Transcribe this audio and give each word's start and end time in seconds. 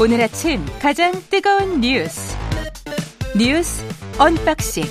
오늘 0.00 0.20
아침 0.22 0.64
가장 0.80 1.10
뜨거운 1.28 1.80
뉴스 1.80 2.36
뉴스 3.36 3.84
언박싱 4.16 4.84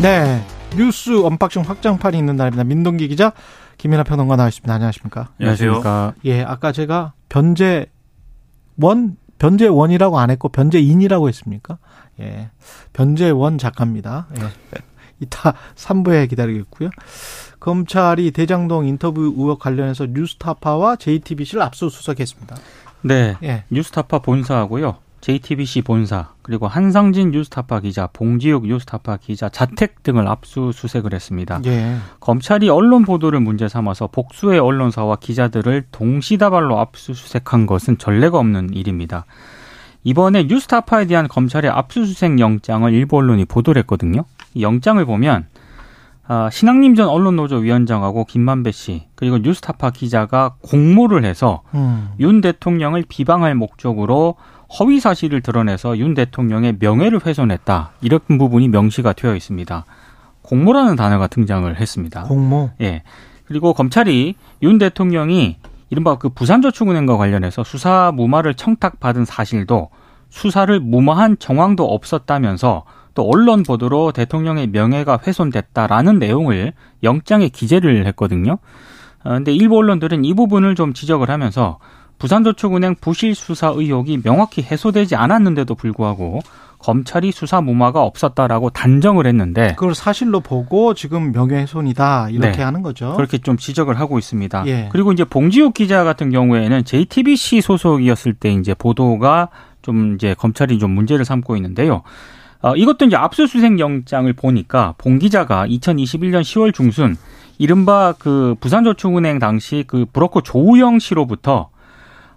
네 0.00 0.42
뉴스 0.74 1.22
언박싱 1.22 1.60
확장판이 1.62 2.16
있는 2.16 2.36
날입니다. 2.36 2.64
민동기 2.64 3.08
기자 3.08 3.32
김민하 3.76 4.02
평론가 4.04 4.36
나와있습니다. 4.36 4.72
안녕하십니까? 4.72 5.32
안녕하십니까? 5.38 6.14
예, 6.24 6.42
아까 6.42 6.72
제가 6.72 7.12
변재원 7.28 9.18
변재원이라고 9.38 10.18
안 10.18 10.30
했고 10.30 10.48
변재인이라고 10.48 11.28
했습니까? 11.28 11.76
예. 12.20 12.50
변재원 12.94 13.58
작가입니다. 13.58 14.28
예. 14.38 14.44
이따 15.20 15.54
3부에 15.76 16.28
기다리겠고요. 16.28 16.90
검찰이 17.60 18.30
대장동 18.32 18.86
인터뷰 18.86 19.22
의혹 19.22 19.58
관련해서 19.58 20.06
뉴스타파와 20.06 20.96
JTBC를 20.96 21.62
압수수색했습니다. 21.62 22.56
네. 23.02 23.36
예. 23.42 23.64
뉴스타파 23.70 24.20
본사하고요. 24.20 24.96
JTBC 25.24 25.80
본사, 25.80 26.28
그리고 26.42 26.68
한상진 26.68 27.30
뉴스타파 27.30 27.80
기자, 27.80 28.10
봉지욱 28.12 28.66
뉴스타파 28.66 29.16
기자 29.16 29.48
자택 29.48 30.02
등을 30.02 30.28
압수수색을 30.28 31.14
했습니다. 31.14 31.62
예. 31.64 31.96
검찰이 32.20 32.68
언론 32.68 33.06
보도를 33.06 33.40
문제 33.40 33.66
삼아서 33.66 34.08
복수의 34.08 34.58
언론사와 34.58 35.16
기자들을 35.16 35.86
동시다발로 35.92 36.78
압수수색한 36.78 37.64
것은 37.64 37.96
전례가 37.96 38.38
없는 38.38 38.74
일입니다. 38.74 39.24
이번에 40.02 40.44
뉴스타파에 40.44 41.06
대한 41.06 41.26
검찰의 41.26 41.70
압수수색 41.70 42.38
영장을 42.38 42.92
일부 42.92 43.16
언론이 43.16 43.46
보도를 43.46 43.80
했거든요. 43.80 44.26
이 44.54 44.62
영장을 44.62 45.04
보면 45.04 45.46
아, 46.26 46.48
신학님 46.50 46.94
전 46.94 47.08
언론노조 47.08 47.56
위원장하고 47.56 48.24
김만배 48.24 48.72
씨 48.72 49.06
그리고 49.14 49.38
뉴스타파 49.38 49.90
기자가 49.90 50.54
공모를 50.62 51.24
해서 51.24 51.62
음. 51.74 52.10
윤 52.18 52.40
대통령을 52.40 53.04
비방할 53.06 53.54
목적으로 53.54 54.36
허위 54.78 55.00
사실을 55.00 55.42
드러내서 55.42 55.98
윤 55.98 56.14
대통령의 56.14 56.76
명예를 56.78 57.26
훼손했다 57.26 57.90
이런 58.00 58.20
부분이 58.38 58.68
명시가 58.68 59.12
되어 59.12 59.36
있습니다. 59.36 59.84
공모라는 60.42 60.96
단어가 60.96 61.26
등장을 61.26 61.74
했습니다. 61.78 62.22
공모. 62.24 62.70
예. 62.80 63.02
그리고 63.44 63.74
검찰이 63.74 64.34
윤 64.62 64.78
대통령이 64.78 65.58
이른바 65.90 66.16
그 66.16 66.30
부산저축은행과 66.30 67.18
관련해서 67.18 67.62
수사 67.64 68.12
무마를 68.14 68.54
청탁받은 68.54 69.26
사실도 69.26 69.90
수사를 70.30 70.80
무마한 70.80 71.36
정황도 71.38 71.84
없었다면서 71.84 72.84
또 73.14 73.28
언론 73.28 73.62
보도로 73.62 74.12
대통령의 74.12 74.68
명예가 74.68 75.20
훼손됐다라는 75.26 76.18
내용을 76.18 76.72
영장에 77.02 77.48
기재를 77.48 78.06
했거든요. 78.08 78.58
어, 79.24 79.30
근데 79.30 79.52
일부 79.52 79.78
언론들은 79.78 80.24
이 80.24 80.34
부분을 80.34 80.74
좀 80.74 80.92
지적을 80.92 81.30
하면서 81.30 81.78
부산저축은행 82.18 82.96
부실 83.00 83.34
수사 83.34 83.68
의혹이 83.68 84.22
명확히 84.22 84.62
해소되지 84.62 85.16
않았는데도 85.16 85.74
불구하고 85.74 86.40
검찰이 86.78 87.32
수사 87.32 87.62
무마가 87.62 88.02
없었다라고 88.02 88.68
단정을 88.70 89.26
했는데 89.26 89.74
그걸 89.74 89.94
사실로 89.94 90.40
보고 90.40 90.92
지금 90.92 91.32
명예훼손이다 91.32 92.28
이렇게 92.28 92.58
네. 92.58 92.62
하는 92.62 92.82
거죠. 92.82 93.14
그렇게 93.16 93.38
좀 93.38 93.56
지적을 93.56 93.98
하고 93.98 94.18
있습니다. 94.18 94.64
예. 94.66 94.88
그리고 94.92 95.10
이제 95.12 95.24
봉지욱 95.24 95.72
기자 95.72 96.04
같은 96.04 96.30
경우에는 96.30 96.84
JTBC 96.84 97.62
소속이었을 97.62 98.34
때 98.34 98.52
이제 98.52 98.74
보도가 98.74 99.48
좀 99.80 100.14
이제 100.14 100.34
검찰이 100.34 100.78
좀 100.78 100.90
문제를 100.90 101.24
삼고 101.24 101.56
있는데요. 101.56 102.02
어, 102.64 102.74
이것도 102.74 103.04
이제 103.04 103.14
압수수색 103.14 103.78
영장을 103.78 104.32
보니까 104.32 104.94
봉 104.96 105.18
기자가 105.18 105.66
2021년 105.66 106.40
10월 106.40 106.72
중순 106.72 107.14
이른바 107.58 108.14
그 108.18 108.56
부산저축은행 108.58 109.38
당시 109.38 109.84
그 109.86 110.06
브로커 110.10 110.40
조우영 110.40 110.98
씨로부터 110.98 111.68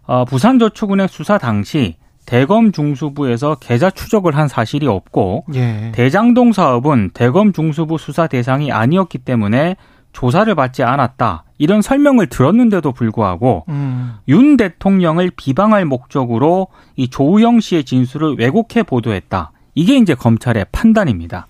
어, 0.06 0.26
부산저축은행 0.26 1.08
수사 1.08 1.38
당시 1.38 1.96
대검 2.26 2.74
중수부에서 2.74 3.56
계좌 3.62 3.90
추적을 3.90 4.36
한 4.36 4.50
사실이 4.50 4.86
없고 4.86 5.46
예. 5.56 5.94
대장동 5.96 6.52
사업은 6.52 7.12
대검 7.14 7.54
중수부 7.54 7.98
수사 7.98 8.28
대상이 8.28 8.70
아니었기 8.70 9.20
때문에 9.20 9.78
조사를 10.12 10.54
받지 10.56 10.84
않았다. 10.84 11.46
이런 11.58 11.82
설명을 11.82 12.28
들었는데도 12.28 12.92
불구하고 12.92 13.64
음. 13.70 14.16
윤 14.28 14.58
대통령을 14.58 15.32
비방할 15.38 15.86
목적으로 15.86 16.68
이 16.98 17.08
조우영 17.08 17.62
씨의 17.62 17.86
진술을 17.86 18.36
왜곡해 18.38 18.84
보도했다. 18.84 19.52
이게 19.78 19.96
이제 19.96 20.16
검찰의 20.16 20.66
판단입니다. 20.72 21.46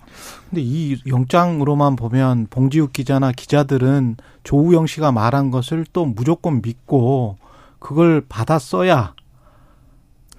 근데 0.50 0.60
이 0.62 0.98
영장으로만 1.06 1.96
보면 1.96 2.48
봉지욱 2.50 2.92
기자나 2.92 3.32
기자들은 3.32 4.16
조우영 4.44 4.86
씨가 4.86 5.12
말한 5.12 5.50
것을 5.50 5.86
또 5.94 6.04
무조건 6.04 6.60
믿고 6.60 7.38
그걸 7.78 8.22
받았어야 8.28 9.14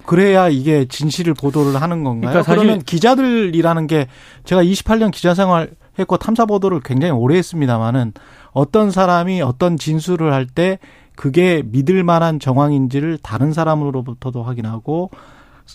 그래야 0.06 0.48
이게 0.48 0.86
진실을 0.86 1.34
보도를 1.34 1.82
하는 1.82 2.04
건가요? 2.04 2.30
그러니까 2.30 2.52
그러면 2.54 2.78
기자들이라는 2.80 3.86
게 3.88 4.06
제가 4.44 4.62
28년 4.62 5.10
기자 5.10 5.34
생활 5.34 5.70
했고 5.98 6.16
탐사 6.16 6.44
보도를 6.46 6.80
굉장히 6.84 7.12
오래 7.12 7.36
했습니다만은 7.38 8.12
어떤 8.52 8.92
사람이 8.92 9.42
어떤 9.42 9.76
진술을 9.76 10.32
할 10.32 10.46
때 10.46 10.78
그게 11.16 11.64
믿을 11.66 12.04
만한 12.04 12.38
정황인지를 12.38 13.18
다른 13.20 13.52
사람으로부터도 13.52 14.44
확인하고 14.44 15.10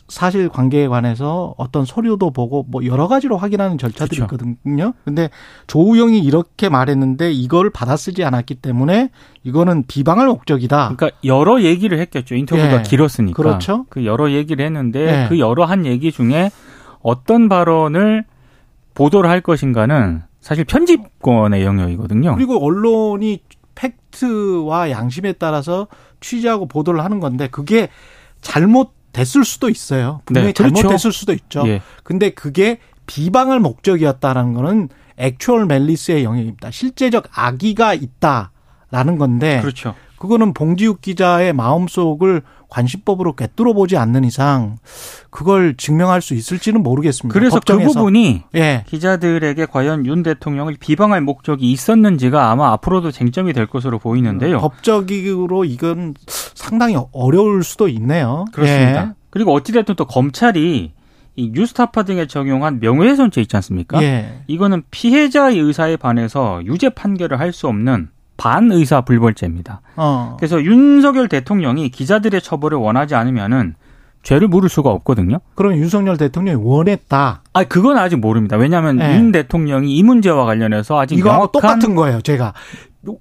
사실 0.07 0.49
관계에 0.49 0.87
관해서 0.87 1.53
어떤 1.57 1.85
서류도 1.85 2.31
보고 2.31 2.65
뭐 2.67 2.85
여러 2.85 3.07
가지로 3.07 3.37
확인하는 3.37 3.77
절차들이 3.77 4.21
그렇죠. 4.21 4.45
있거든요. 4.45 4.93
근데 5.03 5.29
조우영이 5.67 6.19
이렇게 6.19 6.69
말했는데 6.69 7.31
이걸 7.31 7.69
받아쓰지 7.69 8.23
않았기 8.23 8.55
때문에 8.55 9.09
이거는 9.43 9.83
비방할 9.87 10.27
목적이다. 10.27 10.93
그러니까 10.95 11.17
여러 11.23 11.61
얘기를 11.61 11.99
했겠죠. 11.99 12.35
인터뷰가 12.35 12.79
예. 12.79 12.81
길었으니까. 12.83 13.35
그렇죠. 13.35 13.85
그 13.89 14.05
여러 14.05 14.31
얘기를 14.31 14.65
했는데 14.65 15.23
예. 15.23 15.29
그 15.29 15.39
여러 15.39 15.65
한 15.65 15.85
얘기 15.85 16.11
중에 16.11 16.51
어떤 17.01 17.49
발언을 17.49 18.25
보도를 18.93 19.29
할 19.29 19.41
것인가는 19.41 20.23
사실 20.41 20.63
편집권의 20.63 21.63
영역이거든요. 21.63 22.35
그리고 22.35 22.63
언론이 22.63 23.41
팩트와 23.75 24.89
양심에 24.89 25.33
따라서 25.33 25.87
취재하고 26.21 26.67
보도를 26.67 27.03
하는 27.03 27.19
건데 27.19 27.47
그게 27.47 27.89
잘못 28.41 28.93
됐을 29.15 29.45
수도 29.45 29.69
있어요. 29.69 30.21
분명히 30.25 30.47
네, 30.47 30.53
그렇죠. 30.53 30.75
잘못됐을 30.75 31.13
수도 31.13 31.31
있죠. 31.31 31.63
예. 31.67 31.81
근데 32.03 32.31
그게 32.31 32.79
비방할 33.07 33.61
목적이었다라는 33.61 34.53
거는 34.53 34.89
액츄얼 35.17 35.67
멜리스의 35.67 36.25
영역입니다. 36.25 36.69
실제적 36.71 37.25
악의가 37.31 37.93
있다라는 37.93 39.17
건데 39.17 39.61
그렇죠. 39.61 39.95
그거는 40.17 40.53
봉지욱 40.53 41.01
기자의 41.01 41.53
마음속을 41.53 42.41
관심법으로 42.69 43.33
꿰뚫어 43.33 43.73
보지 43.73 43.95
않는 43.97 44.23
이상 44.23 44.77
그걸 45.29 45.75
증명할 45.77 46.21
수 46.21 46.33
있을지는 46.33 46.83
모르겠습니다. 46.83 47.33
그래서 47.33 47.55
그 47.55 47.59
법정에서. 47.59 47.93
부분이 47.93 48.43
예. 48.55 48.83
기자들에게 48.87 49.65
과연 49.67 50.05
윤 50.05 50.23
대통령을 50.23 50.75
비방할 50.79 51.21
목적이 51.21 51.71
있었는지가 51.71 52.49
아마 52.51 52.71
앞으로도 52.73 53.11
쟁점이 53.11 53.53
될 53.53 53.67
것으로 53.67 53.99
보이는데요. 53.99 54.59
법적으로 54.59 55.65
이건 55.65 56.15
상당히 56.27 56.97
어려울 57.11 57.63
수도 57.63 57.87
있네요. 57.87 58.45
그렇습니다. 58.51 59.07
예. 59.09 59.13
그리고 59.29 59.53
어찌됐든 59.53 59.95
또 59.95 60.05
검찰이 60.05 60.91
이 61.37 61.51
뉴스타파 61.53 62.03
등에 62.03 62.27
적용한 62.27 62.79
명예훼손죄 62.79 63.41
있지 63.41 63.55
않습니까? 63.57 64.01
예. 64.01 64.41
이거는 64.47 64.83
피해자의 64.89 65.59
의사에 65.59 65.97
반해서 65.97 66.61
유죄 66.65 66.89
판결을 66.89 67.39
할 67.39 67.51
수 67.51 67.67
없는 67.67 68.09
반의사 68.37 69.01
불벌죄입니다. 69.01 69.81
어. 69.95 70.35
그래서 70.39 70.61
윤석열 70.61 71.27
대통령이 71.27 71.89
기자들의 71.89 72.41
처벌을 72.41 72.77
원하지 72.77 73.15
않으면은 73.15 73.75
죄를 74.23 74.47
물을 74.47 74.69
수가 74.69 74.89
없거든요. 74.89 75.39
그럼 75.53 75.75
윤석열 75.75 76.17
대통령이 76.17 76.59
원했다. 76.63 77.43
아, 77.53 77.63
그건 77.63 77.97
아직 77.97 78.17
모릅니다. 78.17 78.57
왜냐하면 78.57 78.97
네. 78.97 79.15
윤 79.15 79.31
대통령이 79.31 79.95
이 79.95 80.03
문제와 80.03 80.45
관련해서 80.45 80.99
아직 80.99 81.17
이거하고 81.17 81.51
똑같은 81.51 81.93
거예요. 81.93 82.21
제가 82.21 82.53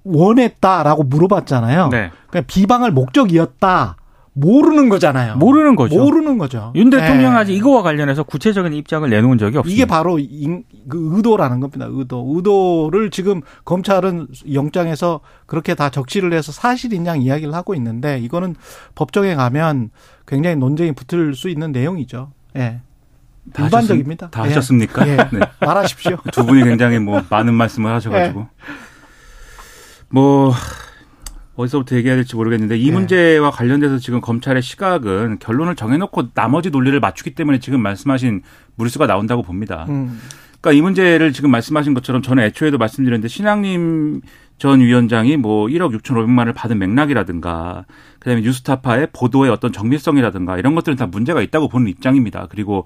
원했다라고 0.03 1.03
물어봤잖아요. 1.03 1.89
네. 1.89 2.11
그냥 2.29 2.43
비방할 2.47 2.91
목적이었다. 2.91 3.97
모르는 4.37 4.89
거잖아요. 4.89 5.37
모르는 5.37 5.77
거죠. 5.77 5.95
모르는 5.95 6.37
거죠. 6.37 6.73
윤 6.75 6.89
대통령 6.89 7.31
예. 7.33 7.37
아직 7.37 7.53
이거와 7.53 7.81
관련해서 7.83 8.23
구체적인 8.23 8.73
입장을 8.73 9.09
내놓은 9.09 9.37
적이 9.37 9.59
없습니다. 9.59 9.73
이게 9.73 9.85
바로 9.87 10.19
인- 10.19 10.65
그 10.89 11.15
의도라는 11.15 11.61
겁니다. 11.61 11.87
의도. 11.89 12.33
의도를 12.35 13.11
지금 13.11 13.41
검찰은 13.63 14.27
영장에서 14.53 15.21
그렇게 15.45 15.73
다 15.73 15.89
적시를 15.89 16.33
해서 16.33 16.51
사실인 16.51 17.05
양 17.05 17.21
이야기를 17.21 17.53
하고 17.53 17.73
있는데 17.75 18.19
이거는 18.19 18.55
법정에 18.93 19.35
가면 19.35 19.91
굉장히 20.27 20.57
논쟁이 20.57 20.91
붙을 20.91 21.33
수 21.33 21.47
있는 21.47 21.71
내용이죠. 21.71 22.31
예. 22.57 22.81
다 23.53 23.63
일반적입니다. 23.65 24.27
하셨습- 24.27 24.31
다 24.31 24.43
예. 24.43 24.47
하셨습니까? 24.49 25.07
예. 25.07 25.15
네. 25.31 25.39
말하십시오. 25.65 26.17
두 26.33 26.45
분이 26.45 26.61
굉장히 26.65 26.99
뭐 26.99 27.21
많은 27.29 27.53
말씀을 27.53 27.93
하셔가지고 27.93 28.47
뭐 30.09 30.51
어디서부터 31.55 31.95
얘기해야 31.95 32.15
될지 32.15 32.35
모르겠는데 32.35 32.77
이 32.77 32.87
네. 32.87 32.91
문제와 32.91 33.51
관련돼서 33.51 33.97
지금 33.97 34.21
검찰의 34.21 34.61
시각은 34.61 35.39
결론을 35.39 35.75
정해놓고 35.75 36.33
나머지 36.33 36.69
논리를 36.69 36.97
맞추기 36.99 37.35
때문에 37.35 37.59
지금 37.59 37.81
말씀하신 37.81 38.41
무리수가 38.75 39.07
나온다고 39.07 39.41
봅니다. 39.41 39.85
음. 39.89 40.19
그러니까 40.59 40.79
이 40.79 40.81
문제를 40.81 41.31
지금 41.31 41.51
말씀하신 41.51 41.93
것처럼 41.93 42.21
저는 42.21 42.43
애초에도 42.43 42.77
말씀드렸는데 42.77 43.27
신앙님 43.27 44.21
전 44.57 44.79
위원장이 44.79 45.37
뭐 45.37 45.67
1억 45.67 45.95
6천5백만을 45.99 46.53
받은 46.55 46.79
맥락이라든가 46.79 47.85
그다음에 48.19 48.41
뉴스타파의 48.41 49.09
보도의 49.13 49.51
어떤 49.51 49.71
정밀성이라든가 49.71 50.57
이런 50.57 50.75
것들은 50.75 50.95
다 50.97 51.05
문제가 51.05 51.41
있다고 51.41 51.67
보는 51.67 51.87
입장입니다. 51.87 52.47
그리고 52.49 52.85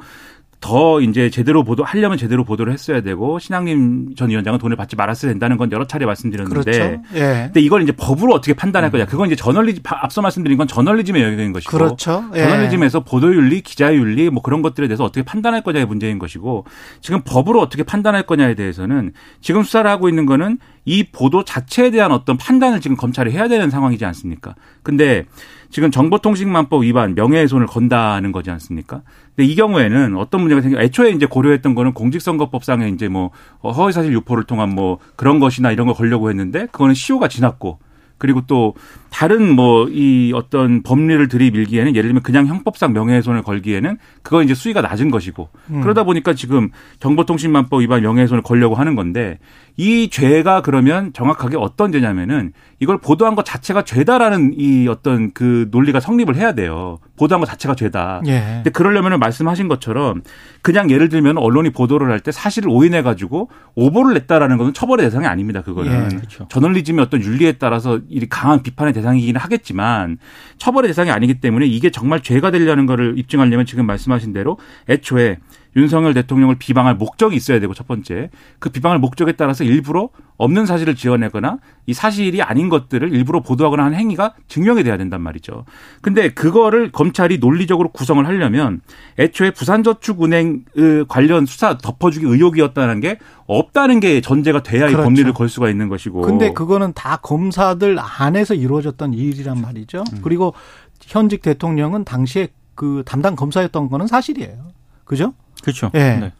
더 0.61 0.99
이제 0.99 1.29
제대로 1.29 1.63
보도 1.63 1.85
하려면 1.85 2.17
제대로 2.17 2.43
보도를 2.43 2.73
했어야 2.73 3.01
되고 3.01 3.39
신학님 3.39 4.15
전 4.15 4.29
위원장은 4.29 4.59
돈을 4.59 4.75
받지 4.75 4.95
말았어야 4.97 5.31
된다는 5.31 5.57
건 5.57 5.71
여러 5.71 5.87
차례 5.87 6.05
말씀드렸는데 6.05 6.71
그렇죠. 6.71 7.01
예. 7.15 7.43
근데 7.45 7.61
이걸 7.61 7.81
이제 7.83 7.93
법으로 7.93 8.33
어떻게 8.33 8.53
판단할 8.53 8.91
거냐 8.91 9.05
그건 9.05 9.27
이제 9.27 9.35
저널리즘 9.37 9.81
앞서 9.85 10.21
말씀드린 10.21 10.57
건 10.57 10.67
저널리즘의 10.67 11.23
영역인 11.23 11.53
것이고 11.53 11.71
그렇죠. 11.71 12.25
예. 12.35 12.41
저널리즘에서 12.41 13.05
보도윤리 13.05 13.61
기자윤리 13.61 14.29
뭐 14.31 14.41
그런 14.41 14.61
것들에 14.61 14.87
대해서 14.87 15.05
어떻게 15.05 15.23
판단할 15.23 15.63
거냐의 15.63 15.85
문제인 15.85 16.19
것이고 16.19 16.65
지금 16.99 17.21
법으로 17.21 17.61
어떻게 17.61 17.83
판단할 17.83 18.23
거냐에 18.23 18.55
대해서는 18.55 19.13
지금 19.39 19.63
수사를 19.63 19.89
하고 19.89 20.09
있는 20.09 20.25
거는 20.25 20.59
이 20.83 21.05
보도 21.09 21.45
자체에 21.45 21.89
대한 21.91 22.11
어떤 22.11 22.35
판단을 22.35 22.81
지금 22.81 22.97
검찰이 22.97 23.31
해야 23.31 23.47
되는 23.47 23.69
상황이지 23.69 24.03
않습니까 24.03 24.55
근데 24.83 25.25
지금 25.69 25.91
정보통신망법 25.91 26.83
위반 26.83 27.13
명예훼손을 27.15 27.67
건다는 27.67 28.31
거지 28.31 28.49
않습니까? 28.51 29.01
근데 29.35 29.47
이 29.47 29.55
경우에는 29.55 30.15
어떤 30.17 30.41
문제가 30.41 30.61
생겨 30.61 30.81
애초에 30.81 31.11
이제 31.11 31.25
고려했던 31.25 31.75
거는 31.75 31.93
공직선거법상에 31.93 32.89
이제 32.89 33.07
뭐 33.07 33.31
허위사실 33.63 34.11
유포를 34.13 34.45
통한 34.45 34.69
뭐 34.69 34.97
그런 35.15 35.39
것이나 35.39 35.71
이런 35.71 35.87
거 35.87 35.93
걸려고 35.93 36.29
했는데 36.29 36.65
그거는 36.71 36.95
시효가 36.95 37.27
지났고 37.27 37.79
그리고 38.19 38.41
또 38.45 38.75
다른 39.09 39.55
뭐 39.55 39.89
이 39.89 40.31
어떤 40.35 40.81
법리를 40.83 41.27
들이밀기에는 41.27 41.95
예를 41.95 42.09
들면 42.09 42.23
그냥 42.23 42.47
형법상 42.47 42.93
명예훼손을 42.93 43.41
걸기에는 43.41 43.97
그거 44.21 44.43
이제 44.43 44.53
수위가 44.53 44.81
낮은 44.81 45.11
것이고 45.11 45.49
음. 45.71 45.81
그러다 45.81 46.03
보니까 46.03 46.33
지금 46.33 46.69
정보통신망법 46.99 47.81
위반 47.81 48.01
명예훼손을 48.01 48.41
걸려고 48.43 48.75
하는 48.75 48.95
건데 48.95 49.39
이 49.77 50.09
죄가 50.09 50.61
그러면 50.61 51.13
정확하게 51.13 51.57
어떤 51.57 51.91
죄냐면은 51.91 52.53
이걸 52.79 52.97
보도한 52.97 53.35
것 53.35 53.45
자체가 53.45 53.83
죄다라는 53.83 54.53
이 54.55 54.87
어떤 54.87 55.31
그 55.33 55.67
논리가 55.71 55.99
성립을 55.99 56.35
해야 56.35 56.53
돼요. 56.53 56.99
보도한 57.19 57.41
것 57.41 57.45
자체가 57.45 57.75
죄다. 57.75 58.21
예. 58.27 58.39
근데 58.55 58.69
그러려면은 58.69 59.19
말씀하신 59.19 59.67
것처럼 59.67 60.23
그냥 60.61 60.89
예를 60.89 61.09
들면 61.09 61.37
언론이 61.37 61.71
보도를 61.71 62.09
할 62.09 62.19
때 62.19 62.31
사실을 62.31 62.69
오인해 62.69 63.01
가지고 63.01 63.49
오보를 63.75 64.13
냈다라는 64.13 64.57
것은 64.57 64.73
처벌의 64.73 65.05
대상이 65.05 65.25
아닙니다. 65.25 65.61
그거는 65.61 66.09
예. 66.11 66.15
그렇죠. 66.15 66.47
저널리즘의 66.49 67.03
어떤 67.03 67.21
윤리에 67.21 67.53
따라서 67.53 67.99
이 68.09 68.25
강한 68.27 68.63
비판의 68.63 68.93
대상이기는 68.93 69.39
하겠지만 69.39 70.17
처벌의 70.57 70.89
대상이 70.89 71.11
아니기 71.11 71.35
때문에 71.39 71.65
이게 71.65 71.89
정말 71.91 72.21
죄가 72.21 72.51
되려는 72.51 72.85
거를 72.85 73.17
입증하려면 73.17 73.65
지금 73.65 73.85
말씀하신 73.85 74.33
대로 74.33 74.57
애초에 74.89 75.37
윤석열 75.79 76.13
대통령을 76.13 76.55
비방할 76.59 76.95
목적이 76.95 77.35
있어야 77.35 77.59
되고 77.59 77.73
첫 77.73 77.87
번째 77.87 78.29
그 78.59 78.69
비방할 78.69 78.99
목적에 78.99 79.31
따라서 79.31 79.63
일부러 79.63 80.09
없는 80.37 80.65
사실을 80.65 80.95
지어내거나 80.95 81.57
이 81.85 81.93
사실이 81.93 82.41
아닌 82.41 82.69
것들을 82.69 83.13
일부러 83.13 83.41
보도하거나 83.41 83.83
하는 83.85 83.97
행위가 83.97 84.35
증명이 84.47 84.83
돼야 84.83 84.97
된단 84.97 85.21
말이죠. 85.21 85.65
근데 86.01 86.29
그거를 86.29 86.91
검찰이 86.91 87.39
논리적으로 87.39 87.89
구성을 87.89 88.25
하려면 88.25 88.81
애초에 89.17 89.51
부산저축은행 89.51 90.65
관련 91.07 91.45
수사 91.45 91.77
덮어주기 91.77 92.25
의혹이었다는 92.25 92.99
게 92.99 93.17
없다는 93.47 93.99
게 93.99 94.21
전제가 94.21 94.63
돼야 94.63 94.87
그렇죠. 94.87 95.01
이 95.01 95.03
법리를 95.03 95.33
걸 95.33 95.49
수가 95.49 95.69
있는 95.69 95.89
것이고. 95.89 96.21
근데 96.21 96.53
그거는 96.53 96.93
다 96.93 97.17
검사들 97.17 97.97
안에서 97.99 98.53
이루어졌던 98.53 99.13
일이란 99.13 99.61
말이죠. 99.61 100.03
음. 100.13 100.19
그리고 100.21 100.53
현직 101.01 101.41
대통령은 101.41 102.05
당시에 102.05 102.49
그 102.75 103.03
담당 103.05 103.35
검사였던 103.35 103.89
거는 103.89 104.07
사실이에요. 104.07 104.69
그죠? 105.03 105.33
그렇죠. 105.61 105.91
예. 105.93 106.17
네. 106.17 106.31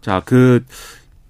자, 0.00 0.22
그, 0.24 0.64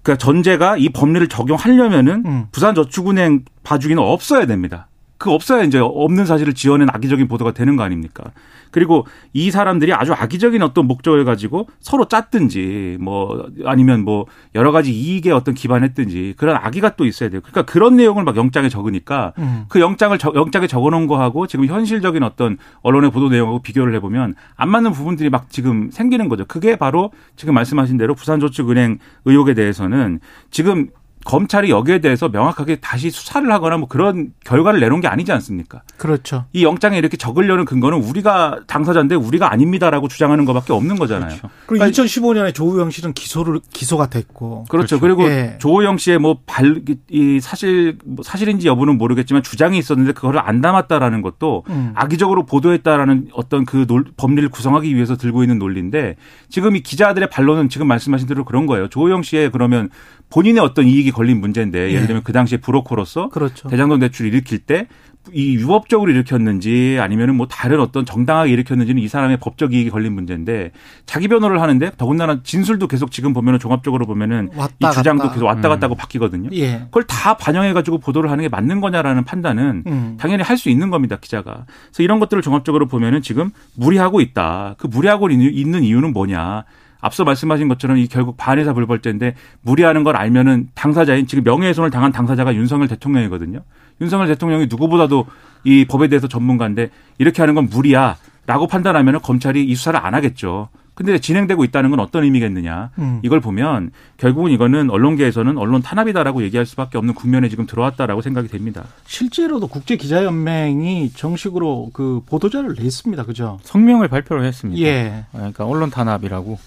그 0.01 0.17
전제가 0.17 0.77
이 0.77 0.89
법리를 0.89 1.27
적용하려면은 1.27 2.23
음. 2.25 2.47
부산저축은행 2.51 3.45
봐주기는 3.63 4.01
없어야 4.01 4.45
됩니다. 4.45 4.87
그 5.23 5.31
없어야 5.31 5.63
이제 5.63 5.79
없는 5.79 6.25
사실을 6.25 6.53
지어낸 6.53 6.89
악의적인 6.91 7.29
보도가 7.29 7.53
되는 7.53 7.77
거 7.77 7.83
아닙니까? 7.83 8.25
그리고 8.71 9.07
이 9.31 9.51
사람들이 9.51 9.93
아주 9.93 10.11
악의적인 10.11 10.61
어떤 10.61 10.85
목적을 10.85 11.23
가지고 11.23 11.69
서로 11.79 12.09
짰든지 12.09 12.97
뭐 12.99 13.47
아니면 13.63 14.03
뭐 14.03 14.25
여러 14.53 14.73
가지 14.73 14.91
이익에 14.91 15.31
어떤 15.31 15.55
기반했든지 15.55 16.33
그런 16.35 16.57
악의가 16.57 16.97
또 16.97 17.05
있어야 17.05 17.29
돼요. 17.29 17.39
그러니까 17.39 17.61
그런 17.61 17.95
내용을 17.95 18.25
막 18.25 18.35
영장에 18.35 18.67
적으니까 18.67 19.31
음. 19.37 19.63
그 19.69 19.79
영장을 19.79 20.17
영장에 20.35 20.67
적어놓은 20.67 21.07
거하고 21.07 21.47
지금 21.47 21.67
현실적인 21.67 22.21
어떤 22.23 22.57
언론의 22.81 23.11
보도 23.11 23.29
내용하고 23.29 23.61
비교를 23.61 23.95
해보면 23.95 24.35
안 24.57 24.69
맞는 24.69 24.91
부분들이 24.91 25.29
막 25.29 25.49
지금 25.49 25.89
생기는 25.89 26.27
거죠. 26.27 26.43
그게 26.43 26.75
바로 26.75 27.13
지금 27.37 27.53
말씀하신 27.53 27.95
대로 27.97 28.13
부산저축은행 28.13 28.99
의혹에 29.23 29.53
대해서는 29.53 30.19
지금 30.51 30.89
검찰이 31.25 31.69
여기에 31.69 31.99
대해서 31.99 32.29
명확하게 32.29 32.77
다시 32.77 33.09
수사를 33.09 33.49
하거나 33.51 33.77
뭐 33.77 33.87
그런 33.87 34.33
결과를 34.43 34.79
내놓은 34.79 35.01
게 35.01 35.07
아니지 35.07 35.31
않습니까? 35.31 35.81
그렇죠. 35.97 36.45
이 36.53 36.63
영장에 36.63 36.97
이렇게 36.97 37.17
적으려는 37.17 37.65
근거는 37.65 37.99
우리가 37.99 38.61
당사자인데 38.67 39.15
우리가 39.15 39.51
아닙니다라고 39.51 40.07
주장하는 40.07 40.45
것밖에 40.45 40.73
없는 40.73 40.97
거잖아요. 40.97 41.29
그렇죠. 41.29 41.49
그리고 41.65 41.79
그러니까 41.79 42.03
2015년에 42.03 42.53
조우영 42.53 42.91
씨는 42.91 43.13
기소를 43.13 43.61
기소가 43.71 44.09
됐고 44.09 44.65
그렇죠. 44.69 44.99
그렇죠. 44.99 44.99
그리고 44.99 45.31
예. 45.31 45.55
조우영 45.59 45.97
씨의 45.97 46.19
뭐발이 46.19 47.39
사실 47.41 47.97
뭐 48.05 48.23
사실인지 48.23 48.67
여부는 48.67 48.97
모르겠지만 48.97 49.43
주장이 49.43 49.77
있었는데 49.77 50.13
그거를 50.13 50.41
안 50.43 50.61
담았다라는 50.61 51.21
것도 51.21 51.63
음. 51.69 51.93
악의적으로 51.95 52.45
보도했다라는 52.45 53.29
어떤 53.33 53.65
그 53.65 53.87
논, 53.87 54.05
법리를 54.17 54.49
구성하기 54.49 54.93
위해서 54.93 55.15
들고 55.15 55.43
있는 55.43 55.57
논리인데 55.57 56.15
지금 56.49 56.75
이 56.75 56.81
기자들의 56.81 57.29
반론은 57.29 57.69
지금 57.69 57.87
말씀하신 57.87 58.27
대로 58.27 58.43
그런 58.43 58.65
거예요. 58.65 58.89
조우영 58.89 59.23
씨의 59.23 59.51
그러면 59.51 59.89
본인의 60.29 60.63
어떤 60.63 60.87
이익이 60.87 61.11
걸린 61.13 61.39
문제인데 61.39 61.89
예를 61.89 62.01
예. 62.03 62.05
들면 62.07 62.23
그 62.23 62.33
당시에 62.33 62.57
브로커로서 62.57 63.29
그렇죠. 63.29 63.69
대장동 63.69 63.99
대출을 63.99 64.33
일으킬 64.33 64.59
때 64.59 64.87
이 65.31 65.53
유법적으로 65.55 66.11
일으켰는지 66.11 66.97
아니면은 66.99 67.35
뭐 67.35 67.47
다른 67.47 67.79
어떤 67.79 68.05
정당하게 68.05 68.51
일으켰는지는 68.51 69.01
이 69.01 69.07
사람의 69.07 69.37
법적 69.37 69.73
이익이 69.73 69.89
걸린 69.89 70.13
문제인데 70.13 70.71
자기 71.05 71.29
변호를 71.29 71.61
하는데 71.61 71.91
더군다나 71.97 72.41
진술도 72.43 72.87
계속 72.87 73.11
지금 73.11 73.31
보면은 73.31 73.57
종합적으로 73.57 74.05
보면은 74.05 74.49
이 74.79 74.85
주장도 74.93 75.23
갔다. 75.23 75.33
계속 75.33 75.45
왔다 75.45 75.69
갔다 75.69 75.85
하고 75.85 75.95
음. 75.95 75.97
바뀌거든요. 75.97 76.49
예. 76.53 76.79
그걸 76.85 77.03
다 77.03 77.37
반영해 77.37 77.71
가지고 77.71 77.99
보도를 77.99 78.29
하는 78.31 78.41
게 78.41 78.49
맞는 78.49 78.81
거냐라는 78.81 79.23
판단은 79.23 79.83
음. 79.87 80.17
당연히 80.19 80.43
할 80.43 80.53
수 80.53 80.69
있는 80.69 80.91
겁니다, 80.91 81.17
기자가. 81.19 81.65
그래서 81.87 82.03
이런 82.03 82.19
것들을 82.19 82.43
종합적으로 82.43 82.85
보면은 82.85 83.23
지금 83.23 83.49
무리하고 83.75 84.21
있다. 84.21 84.75
그 84.77 84.85
무리하고 84.87 85.31
있는 85.31 85.83
이유는 85.83 86.13
뭐냐? 86.13 86.63
앞서 87.03 87.25
말씀하신 87.25 87.67
것처럼 87.67 87.97
이 87.97 88.07
결국 88.07 88.37
반의사 88.37 88.73
불벌죄인데 88.73 89.35
무리하는 89.61 90.05
걸 90.05 90.15
알면은 90.15 90.69
당사자인 90.73 91.27
지금 91.27 91.43
명예훼손을 91.43 91.91
당한 91.91 92.13
당사자가 92.13 92.55
윤석열 92.55 92.87
대통령이거든요. 92.87 93.59
윤석열 93.99 94.27
대통령이 94.27 94.67
누구보다도 94.67 95.27
이 95.65 95.85
법에 95.85 96.07
대해서 96.07 96.27
전문가인데 96.29 96.89
이렇게 97.17 97.41
하는 97.41 97.55
건 97.55 97.67
무리야라고 97.69 98.67
판단하면은 98.69 99.19
검찰이 99.19 99.65
이 99.65 99.75
수사를 99.75 99.99
안 99.99 100.15
하겠죠. 100.15 100.69
근데 100.95 101.17
진행되고 101.17 101.63
있다는 101.65 101.89
건 101.89 101.99
어떤 101.99 102.23
의미겠느냐. 102.23 102.91
음. 102.99 103.19
이걸 103.23 103.41
보면 103.41 103.91
결국은 104.17 104.51
이거는 104.51 104.89
언론계에서는 104.89 105.57
언론 105.57 105.81
탄압이다라고 105.81 106.43
얘기할 106.43 106.65
수밖에 106.65 106.97
없는 106.97 107.15
국면에 107.15 107.49
지금 107.49 107.65
들어왔다라고 107.65 108.21
생각이 108.21 108.47
됩니다. 108.47 108.85
실제로도 109.05 109.67
국제 109.67 109.97
기자 109.97 110.23
연맹이 110.23 111.11
정식으로 111.15 111.89
그 111.93 112.21
보도자를 112.27 112.75
냈습니다. 112.77 113.25
그죠? 113.25 113.59
성명을 113.63 114.07
발표를 114.07 114.45
했습니다. 114.45 114.81
예. 114.81 115.25
그러니까 115.33 115.65
언론 115.65 115.89
탄압이라고. 115.89 116.59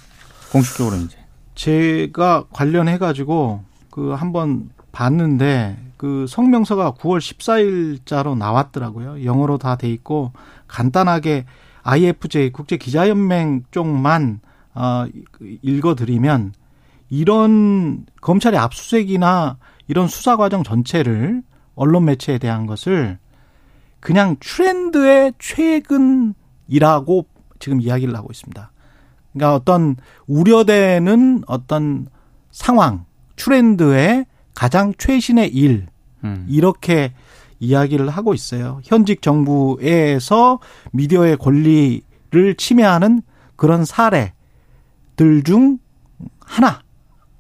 공식적으로 0.56 0.96
이제. 0.96 1.16
제가 1.54 2.44
관련해 2.52 2.98
가지고 2.98 3.62
그 3.90 4.10
한번 4.12 4.70
봤는데 4.92 5.76
그 5.96 6.26
성명서가 6.28 6.92
9월 6.92 7.18
14일자로 7.18 8.36
나왔더라고요. 8.36 9.24
영어로 9.24 9.58
다 9.58 9.76
돼 9.76 9.90
있고 9.90 10.32
간단하게 10.68 11.46
IFJ 11.82 12.50
국제 12.50 12.76
기자연맹 12.76 13.64
쪽만 13.70 14.40
어 14.74 15.06
읽어 15.62 15.94
드리면 15.94 16.52
이런 17.08 18.04
검찰의 18.20 18.58
압수수색이나 18.58 19.58
이런 19.88 20.08
수사 20.08 20.36
과정 20.36 20.62
전체를 20.62 21.42
언론 21.74 22.04
매체에 22.04 22.38
대한 22.38 22.66
것을 22.66 23.18
그냥 24.00 24.36
트렌드의 24.40 25.32
최근이라고 25.38 27.26
지금 27.58 27.80
이야기를 27.80 28.14
하고 28.16 28.28
있습니다. 28.30 28.70
그러니까 29.36 29.54
어떤 29.54 29.96
우려되는 30.26 31.44
어떤 31.46 32.08
상황, 32.50 33.04
트렌드의 33.36 34.24
가장 34.54 34.94
최신의 34.96 35.50
일 35.54 35.86
음. 36.24 36.46
이렇게 36.48 37.12
이야기를 37.60 38.08
하고 38.08 38.32
있어요. 38.32 38.80
현직 38.82 39.20
정부에서 39.20 40.58
미디어의 40.92 41.36
권리를 41.36 42.54
침해하는 42.56 43.20
그런 43.56 43.84
사례들 43.84 44.32
중 45.44 45.78
하나 46.40 46.80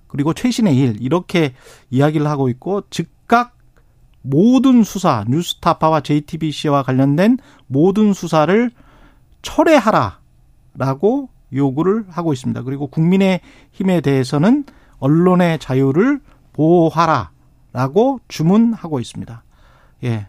그리고 0.06 0.34
최신의 0.34 0.76
일 0.76 0.96
이렇게 1.00 1.54
이야기를 1.90 2.26
하고 2.26 2.50
있고 2.50 2.82
즉각 2.90 3.56
모든 4.20 4.82
수사 4.82 5.24
뉴스타파와 5.28 6.00
JTBC와 6.02 6.82
관련된 6.82 7.38
모든 7.66 8.12
수사를 8.12 8.70
철회하라라고 9.42 11.30
요구를 11.56 12.04
하고 12.08 12.32
있습니다. 12.32 12.62
그리고 12.62 12.86
국민의 12.86 13.40
힘에 13.72 14.00
대해서는 14.00 14.64
언론의 14.98 15.58
자유를 15.58 16.20
보호하라라고 16.52 18.20
주문하고 18.28 19.00
있습니다. 19.00 19.42
예. 20.04 20.26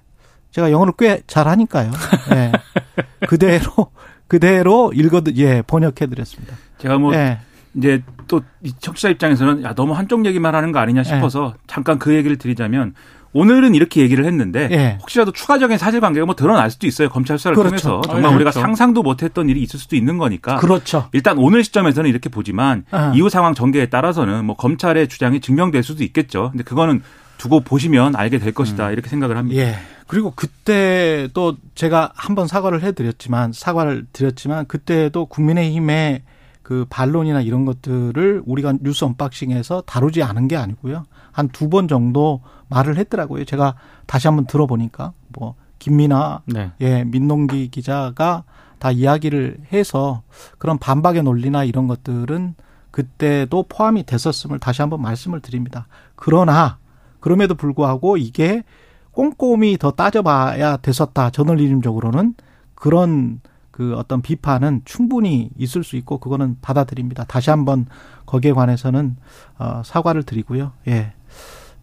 제가 0.52 0.72
영어를 0.72 0.94
꽤 0.98 1.22
잘하니까요. 1.28 1.92
예. 2.34 2.52
그대로 3.28 3.92
그대로 4.28 4.92
읽어 4.94 5.22
예 5.36 5.62
번역해 5.62 6.08
드렸습니다. 6.08 6.56
제가 6.80 6.98
뭐 6.98 7.14
예. 7.14 7.40
이제 7.76 8.02
또 8.28 8.42
청취자 8.80 9.10
입장에서는 9.10 9.64
야 9.64 9.74
너무 9.74 9.94
한쪽 9.94 10.26
얘기만 10.26 10.56
하는 10.56 10.72
거 10.72 10.80
아니냐 10.80 11.04
싶어서 11.04 11.54
예. 11.56 11.60
잠깐 11.68 12.00
그 12.00 12.16
얘기를 12.16 12.38
드리자면 12.38 12.94
오늘은 13.38 13.76
이렇게 13.76 14.02
얘기를 14.02 14.26
했는데 14.26 14.68
예. 14.72 14.98
혹시라도 15.00 15.32
추가적인 15.32 15.78
사실관계가 15.78 16.26
뭐 16.26 16.34
드러날 16.36 16.72
수도 16.72 16.88
있어요 16.88 17.10
검찰 17.10 17.38
수사를 17.38 17.56
그렇죠. 17.56 17.70
통해서 17.70 18.02
정말 18.02 18.26
아, 18.26 18.36
우리가 18.36 18.50
그렇죠. 18.50 18.62
상상도 18.62 19.04
못했던 19.04 19.48
일이 19.48 19.62
있을 19.62 19.80
수도 19.80 19.96
있는 19.96 20.18
거니까 20.18 20.56
그렇죠. 20.56 21.08
일단 21.12 21.38
오늘 21.38 21.64
시점에서는 21.64 22.10
이렇게 22.10 22.30
보지만 22.30 22.86
아. 22.90 23.12
이후 23.16 23.30
상황 23.30 23.54
전개에 23.54 23.88
따라서는 23.88 24.44
뭐 24.46 24.56
검찰의 24.56 25.08
주장이 25.08 25.40
증명될 25.40 25.84
수도 25.84 26.04
있겠죠. 26.04 26.50
근데 26.50 26.64
그거는 26.64 27.04
두고 27.38 27.60
보시면 27.60 28.16
알게 28.16 28.40
될 28.40 28.54
것이다 28.54 28.88
음. 28.88 28.94
이렇게 28.94 29.08
생각을 29.10 29.38
합니다. 29.38 29.62
예. 29.62 29.76
그리고 30.08 30.34
그때 30.36 31.28
또 31.34 31.58
제가 31.76 32.14
한번 32.16 32.48
사과를 32.48 32.82
해드렸지만 32.82 33.52
사과를 33.54 34.08
드렸지만 34.14 34.66
그때도 34.66 35.28
국민의힘의 35.28 36.24
그 36.64 36.86
반론이나 36.90 37.42
이런 37.42 37.66
것들을 37.66 38.42
우리가 38.46 38.74
뉴스 38.82 39.06
언박싱에서 39.06 39.84
다루지 39.86 40.24
않은 40.24 40.48
게 40.48 40.56
아니고요. 40.58 41.06
한 41.38 41.50
두 41.50 41.70
번 41.70 41.88
정도 41.88 42.42
말을 42.70 42.98
했더라고요. 42.98 43.46
제가 43.46 43.76
다시 44.08 44.28
한번 44.28 44.46
들어보니까 44.48 45.14
뭐 45.30 45.56
김민아 45.80 46.42
네. 46.46 46.72
예 46.82 47.04
민동기 47.04 47.70
기자가 47.70 48.44
다 48.80 48.92
이야기를 48.92 49.60
해서 49.72 50.24
그런 50.58 50.78
반박의 50.80 51.24
논리나 51.24 51.64
이런 51.64 51.88
것들은 51.88 52.56
그때도 52.92 53.66
포함이 53.70 54.04
됐었음을 54.06 54.60
다시 54.60 54.82
한번 54.82 55.02
말씀을 55.02 55.40
드립니다. 55.42 55.88
그러나 56.16 56.80
그럼에도 57.20 57.54
불구하고 57.56 58.18
이게 58.18 58.64
꼼꼼히 59.12 59.78
더 59.78 59.92
따져봐야 59.92 60.78
됐었다. 60.78 61.30
저널리즘적으로는 61.32 62.34
그런 62.76 63.42
그 63.72 63.96
어떤 63.96 64.22
비판은 64.24 64.82
충분히 64.86 65.52
있을 65.58 65.84
수 65.84 65.96
있고 65.98 66.18
그거는 66.18 66.58
받아들입니다. 66.62 67.26
다시 67.26 67.52
한번 67.52 67.86
거기에 68.26 68.54
관해서는 68.54 69.18
어 69.60 69.82
사과를 69.86 70.24
드리고요. 70.24 70.72
예. 70.88 71.14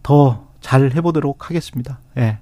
더 0.03 0.45
잘 0.61 0.91
해보도록 0.95 1.49
하겠습니다. 1.49 1.99
예. 2.17 2.39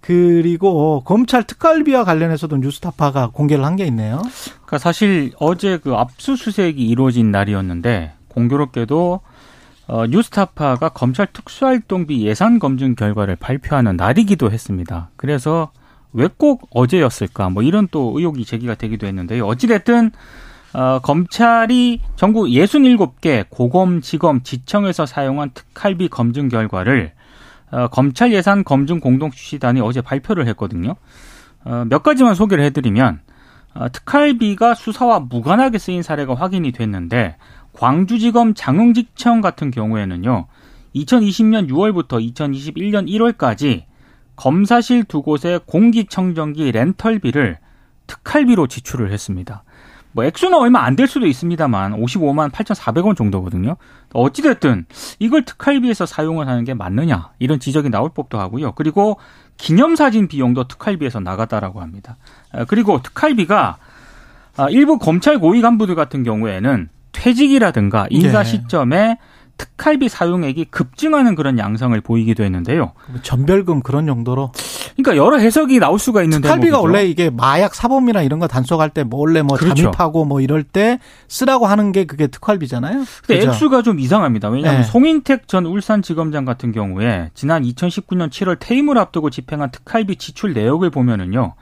그리고 0.00 1.02
검찰 1.04 1.44
특활비와 1.44 2.02
관련해서도 2.04 2.56
뉴스타파가 2.56 3.28
공개를 3.32 3.64
한 3.64 3.76
게 3.76 3.84
있네요. 3.86 4.22
그러니까 4.54 4.78
사실 4.78 5.32
어제 5.38 5.78
그 5.78 5.94
압수수색이 5.94 6.82
이루어진 6.84 7.30
날이었는데 7.30 8.14
공교롭게도 8.28 9.20
어, 9.86 10.06
뉴스타파가 10.06 10.88
검찰 10.90 11.28
특수활동비 11.32 12.26
예산 12.26 12.58
검증 12.58 12.94
결과를 12.96 13.36
발표하는 13.36 13.96
날이기도 13.96 14.50
했습니다. 14.50 15.10
그래서 15.16 15.70
왜 16.12 16.26
꼭 16.26 16.68
어제였을까? 16.74 17.50
뭐 17.50 17.62
이런 17.62 17.86
또 17.90 18.14
의혹이 18.16 18.44
제기가 18.44 18.74
되기도 18.74 19.06
했는데요. 19.06 19.46
어찌됐든 19.46 20.10
어, 20.74 20.98
검찰이 21.00 22.00
전국 22.16 22.46
67개 22.46 23.46
고검, 23.48 24.00
지검, 24.00 24.42
지청에서 24.42 25.06
사용한 25.06 25.50
특활비 25.54 26.08
검증 26.08 26.48
결과를 26.48 27.12
어, 27.70 27.88
검찰 27.88 28.32
예산 28.32 28.64
검증 28.64 29.00
공동주시단이 29.00 29.80
어제 29.80 30.00
발표를 30.00 30.46
했거든요. 30.48 30.94
어, 31.64 31.84
몇 31.88 32.02
가지만 32.02 32.34
소개를 32.34 32.64
해드리면 32.64 33.20
어, 33.74 33.88
특활비가 33.90 34.74
수사와 34.74 35.20
무관하게 35.20 35.78
쓰인 35.78 36.02
사례가 36.02 36.34
확인이 36.34 36.72
됐는데 36.72 37.36
광주지검 37.72 38.54
장흥지청 38.54 39.40
같은 39.40 39.70
경우에는요. 39.70 40.46
2020년 40.94 41.68
6월부터 41.68 42.34
2021년 42.34 43.08
1월까지 43.08 43.84
검사실 44.36 45.04
두 45.04 45.22
곳의 45.22 45.60
공기청정기 45.66 46.72
렌털비를 46.72 47.58
특활비로 48.06 48.66
지출을 48.66 49.12
했습니다. 49.12 49.62
뭐 50.12 50.24
액수는 50.24 50.54
얼마 50.58 50.82
안 50.84 50.96
될 50.96 51.06
수도 51.06 51.26
있습니다만 51.26 51.92
55만 52.00 52.50
8,400원 52.50 53.16
정도거든요. 53.16 53.76
어찌 54.14 54.42
됐든 54.42 54.86
이걸 55.18 55.44
특활비에서 55.44 56.06
사용을 56.06 56.48
하는 56.48 56.64
게 56.64 56.74
맞느냐 56.74 57.30
이런 57.38 57.60
지적이 57.60 57.90
나올 57.90 58.10
법도 58.10 58.38
하고요. 58.38 58.72
그리고 58.72 59.18
기념사진 59.58 60.28
비용도 60.28 60.66
특활비에서 60.68 61.20
나갔다라고 61.20 61.80
합니다. 61.80 62.16
아, 62.52 62.64
그리고 62.64 63.00
특활비가 63.02 63.76
아, 64.56 64.66
일부 64.70 64.98
검찰 64.98 65.38
고위 65.38 65.60
간부들 65.60 65.94
같은 65.94 66.24
경우에는 66.24 66.88
퇴직이라든가 67.12 68.06
인사 68.10 68.42
네. 68.42 68.44
시점에 68.50 69.18
특활비 69.58 70.08
사용액이 70.08 70.66
급증하는 70.66 71.34
그런 71.34 71.58
양상을 71.58 72.00
보이기도 72.00 72.44
했는데요. 72.44 72.92
전별금 73.22 73.82
그런 73.82 74.06
정도로. 74.06 74.52
그러니까 74.96 75.22
여러 75.22 75.36
해석이 75.36 75.78
나올 75.78 75.98
수가 75.98 76.22
있는 76.22 76.40
데 76.40 76.48
특활비가 76.48 76.80
원래 76.80 77.04
이게 77.04 77.28
마약 77.28 77.74
사범이나 77.74 78.22
이런 78.22 78.38
거 78.38 78.48
단속할 78.48 78.90
때 78.90 79.04
몰래 79.04 79.42
뭐 79.42 79.56
그렇죠. 79.56 79.74
잠입하고 79.74 80.24
뭐 80.24 80.40
이럴 80.40 80.62
때 80.62 80.98
쓰라고 81.28 81.66
하는 81.66 81.92
게 81.92 82.04
그게 82.04 82.28
특활비잖아요. 82.28 83.04
근데 83.26 83.40
그렇죠? 83.40 83.50
액수가 83.50 83.82
좀 83.82 84.00
이상합니다. 84.00 84.48
왜냐하면 84.48 84.82
네. 84.82 84.86
송인택 84.88 85.48
전 85.48 85.66
울산지검장 85.66 86.44
같은 86.44 86.72
경우에 86.72 87.30
지난 87.34 87.62
2019년 87.62 88.30
7월 88.30 88.56
퇴임을 88.58 88.96
앞두고 88.96 89.30
집행한 89.30 89.70
특활비 89.70 90.16
지출 90.16 90.54
내역을 90.54 90.90
보면은요. 90.90 91.54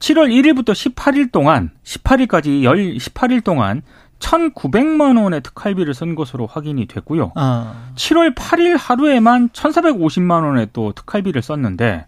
7월 0.00 0.30
1일부터 0.30 0.72
18일 0.72 1.30
동안 1.30 1.70
18일까지 1.84 2.62
18일 2.98 3.44
동안 3.44 3.82
1,900만 4.20 5.20
원의 5.20 5.40
특활비를 5.42 5.94
쓴 5.94 6.14
것으로 6.14 6.46
확인이 6.46 6.86
됐고요. 6.86 7.32
아. 7.34 7.90
7월 7.96 8.34
8일 8.34 8.76
하루에만 8.78 9.48
1,450만 9.48 10.44
원의 10.44 10.68
또 10.72 10.92
특활비를 10.92 11.42
썼는데 11.42 12.06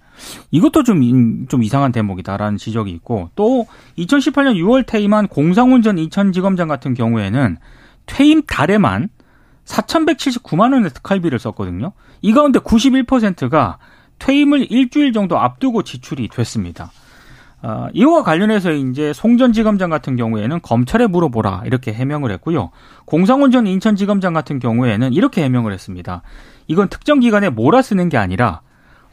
이것도 0.50 0.85
좀, 0.85 1.47
좀 1.49 1.62
이상한 1.62 1.90
대목이다라는 1.90 2.59
지적이 2.59 2.92
있고 2.92 3.31
또 3.35 3.66
2018년 3.99 4.54
6월 4.57 4.87
퇴임한 4.87 5.28
공상훈 5.28 5.83
전 5.83 5.99
인천지검장 5.99 6.69
같은 6.69 6.95
경우에는 6.95 7.57
퇴임 8.07 8.42
달에만 8.42 9.09
4,179만 9.64 10.73
원의 10.73 10.90
특활비를 10.90 11.38
썼거든요. 11.38 11.92
이 12.21 12.33
가운데 12.33 12.59
91%가 12.59 13.78
퇴임을 14.19 14.71
일주일 14.71 15.12
정도 15.12 15.38
앞두고 15.38 15.83
지출이 15.83 16.28
됐습니다. 16.28 16.90
어, 17.62 17.87
이와 17.92 18.25
관련해서 18.25 18.73
이제 18.73 19.12
송전지검장 19.12 19.88
같은 19.88 20.16
경우에는 20.16 20.61
검찰에 20.62 21.07
물어보라 21.07 21.62
이렇게 21.64 21.92
해명을 21.92 22.33
했고요. 22.33 22.71
공상훈 23.04 23.52
전 23.52 23.66
인천지검장 23.66 24.33
같은 24.33 24.59
경우에는 24.59 25.12
이렇게 25.12 25.45
해명을 25.45 25.73
했습니다. 25.73 26.23
이건 26.66 26.88
특정 26.88 27.21
기관에 27.21 27.50
몰아쓰는 27.50 28.09
게 28.09 28.16
아니라 28.16 28.62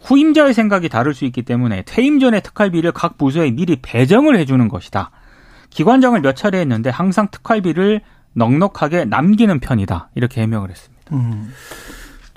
후임자의 0.01 0.53
생각이 0.53 0.89
다를 0.89 1.13
수 1.13 1.25
있기 1.25 1.43
때문에 1.43 1.83
퇴임 1.85 2.19
전에 2.19 2.39
특활비를 2.39 2.91
각 2.91 3.17
부서에 3.17 3.51
미리 3.51 3.77
배정을 3.81 4.37
해주는 4.37 4.67
것이다. 4.67 5.11
기관장을 5.69 6.19
몇 6.21 6.35
차례 6.35 6.59
했는데 6.59 6.89
항상 6.89 7.27
특활비를 7.29 8.01
넉넉하게 8.33 9.05
남기는 9.05 9.59
편이다. 9.59 10.09
이렇게 10.15 10.41
해명을 10.41 10.71
했습니다. 10.71 11.15
음. 11.15 11.53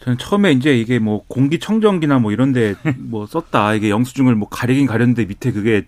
저는 0.02 0.18
처음에 0.18 0.52
이제 0.52 0.76
이게 0.76 0.98
뭐 0.98 1.24
공기청정기나 1.28 2.18
뭐 2.18 2.32
이런데 2.32 2.74
뭐 2.98 3.26
썼다. 3.26 3.74
이게 3.74 3.88
영수증을 3.88 4.34
뭐 4.34 4.48
가리긴 4.48 4.86
가렸는데 4.86 5.26
밑에 5.26 5.52
그게 5.52 5.78
이 5.78 5.82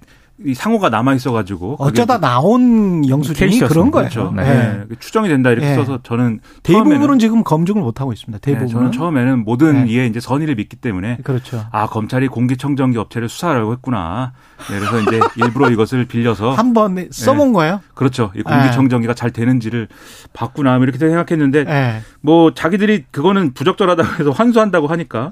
상호가 0.52 0.90
남아 0.90 1.14
있어가지고 1.14 1.76
어쩌다 1.78 2.18
나온 2.18 3.08
영수증이 3.08 3.60
그런 3.60 3.90
거예요. 3.90 4.08
그렇죠. 4.08 4.32
네. 4.36 4.42
네. 4.44 4.96
추정이 4.98 5.28
된다 5.28 5.50
이렇게 5.50 5.68
네. 5.68 5.74
써서 5.74 6.00
저는 6.02 6.40
대부분은 6.62 7.18
지금 7.18 7.42
검증을 7.42 7.80
못 7.80 8.00
하고 8.00 8.12
있습니다. 8.12 8.40
대부분 8.40 8.66
네, 8.66 8.72
저는 8.72 8.92
처음에는 8.92 9.44
모든 9.44 9.84
네. 9.84 9.92
이에 9.92 10.06
이제 10.06 10.20
선의를 10.20 10.56
믿기 10.56 10.76
때문에 10.76 11.18
그렇죠. 11.24 11.64
아 11.70 11.86
검찰이 11.86 12.28
공기청정기 12.28 12.98
업체를 12.98 13.28
수사하려고 13.28 13.72
했구나. 13.72 14.32
네, 14.70 14.78
그래서 14.78 15.00
이제 15.00 15.20
일부러 15.42 15.70
이것을 15.70 16.04
빌려서 16.04 16.52
한번 16.52 17.08
써본 17.10 17.52
거예요. 17.52 17.80
그렇죠. 17.94 18.30
이 18.36 18.42
공기청정기가 18.42 19.14
잘 19.14 19.30
되는지를 19.30 19.88
봤구나 20.32 20.76
뭐 20.76 20.84
이렇게 20.84 20.98
생각했는데 20.98 22.02
뭐 22.20 22.52
자기들이 22.52 23.04
그거는 23.10 23.54
부적절하다고 23.54 24.20
해서 24.20 24.30
환수한다고 24.30 24.88
하니까 24.88 25.30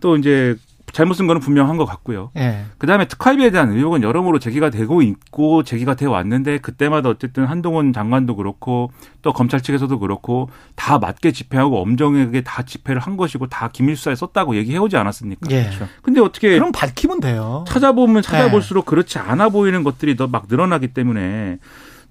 또 0.00 0.16
이제 0.16 0.56
잘못 0.92 1.14
쓴 1.14 1.26
거는 1.26 1.40
분명한 1.40 1.76
것 1.76 1.84
같고요. 1.84 2.30
네. 2.34 2.64
그다음에 2.78 3.06
특활비에 3.06 3.50
대한 3.50 3.70
의혹은 3.72 4.02
여러모로 4.02 4.38
제기가 4.38 4.70
되고 4.70 5.02
있고 5.02 5.62
제기가 5.62 5.94
되어 5.94 6.10
왔는데 6.10 6.58
그때마다 6.58 7.08
어쨌든 7.08 7.44
한동훈 7.44 7.92
장관도 7.92 8.36
그렇고 8.36 8.90
또 9.20 9.32
검찰 9.32 9.60
측에서도 9.60 9.98
그렇고 9.98 10.48
다 10.76 10.98
맞게 10.98 11.32
집행하고 11.32 11.82
엄정하게 11.82 12.42
다 12.42 12.62
집회를 12.62 13.00
한 13.00 13.16
것이고 13.16 13.48
다 13.48 13.68
기밀 13.72 13.96
수사에 13.96 14.14
썼다고 14.14 14.56
얘기해 14.56 14.78
오지 14.78 14.96
않았습니까? 14.96 15.50
예. 15.50 15.64
그렇죠. 15.64 15.88
근데 16.02 16.20
어떻게 16.20 16.50
그럼 16.54 16.72
밝히면 16.72 17.20
돼요. 17.20 17.64
찾아보면 17.68 18.22
찾아볼수록 18.22 18.84
네. 18.84 18.90
그렇지 18.90 19.18
않아 19.18 19.48
보이는 19.48 19.82
것들이 19.82 20.16
더 20.16 20.26
막 20.26 20.46
늘어나기 20.48 20.88
때문에 20.88 21.58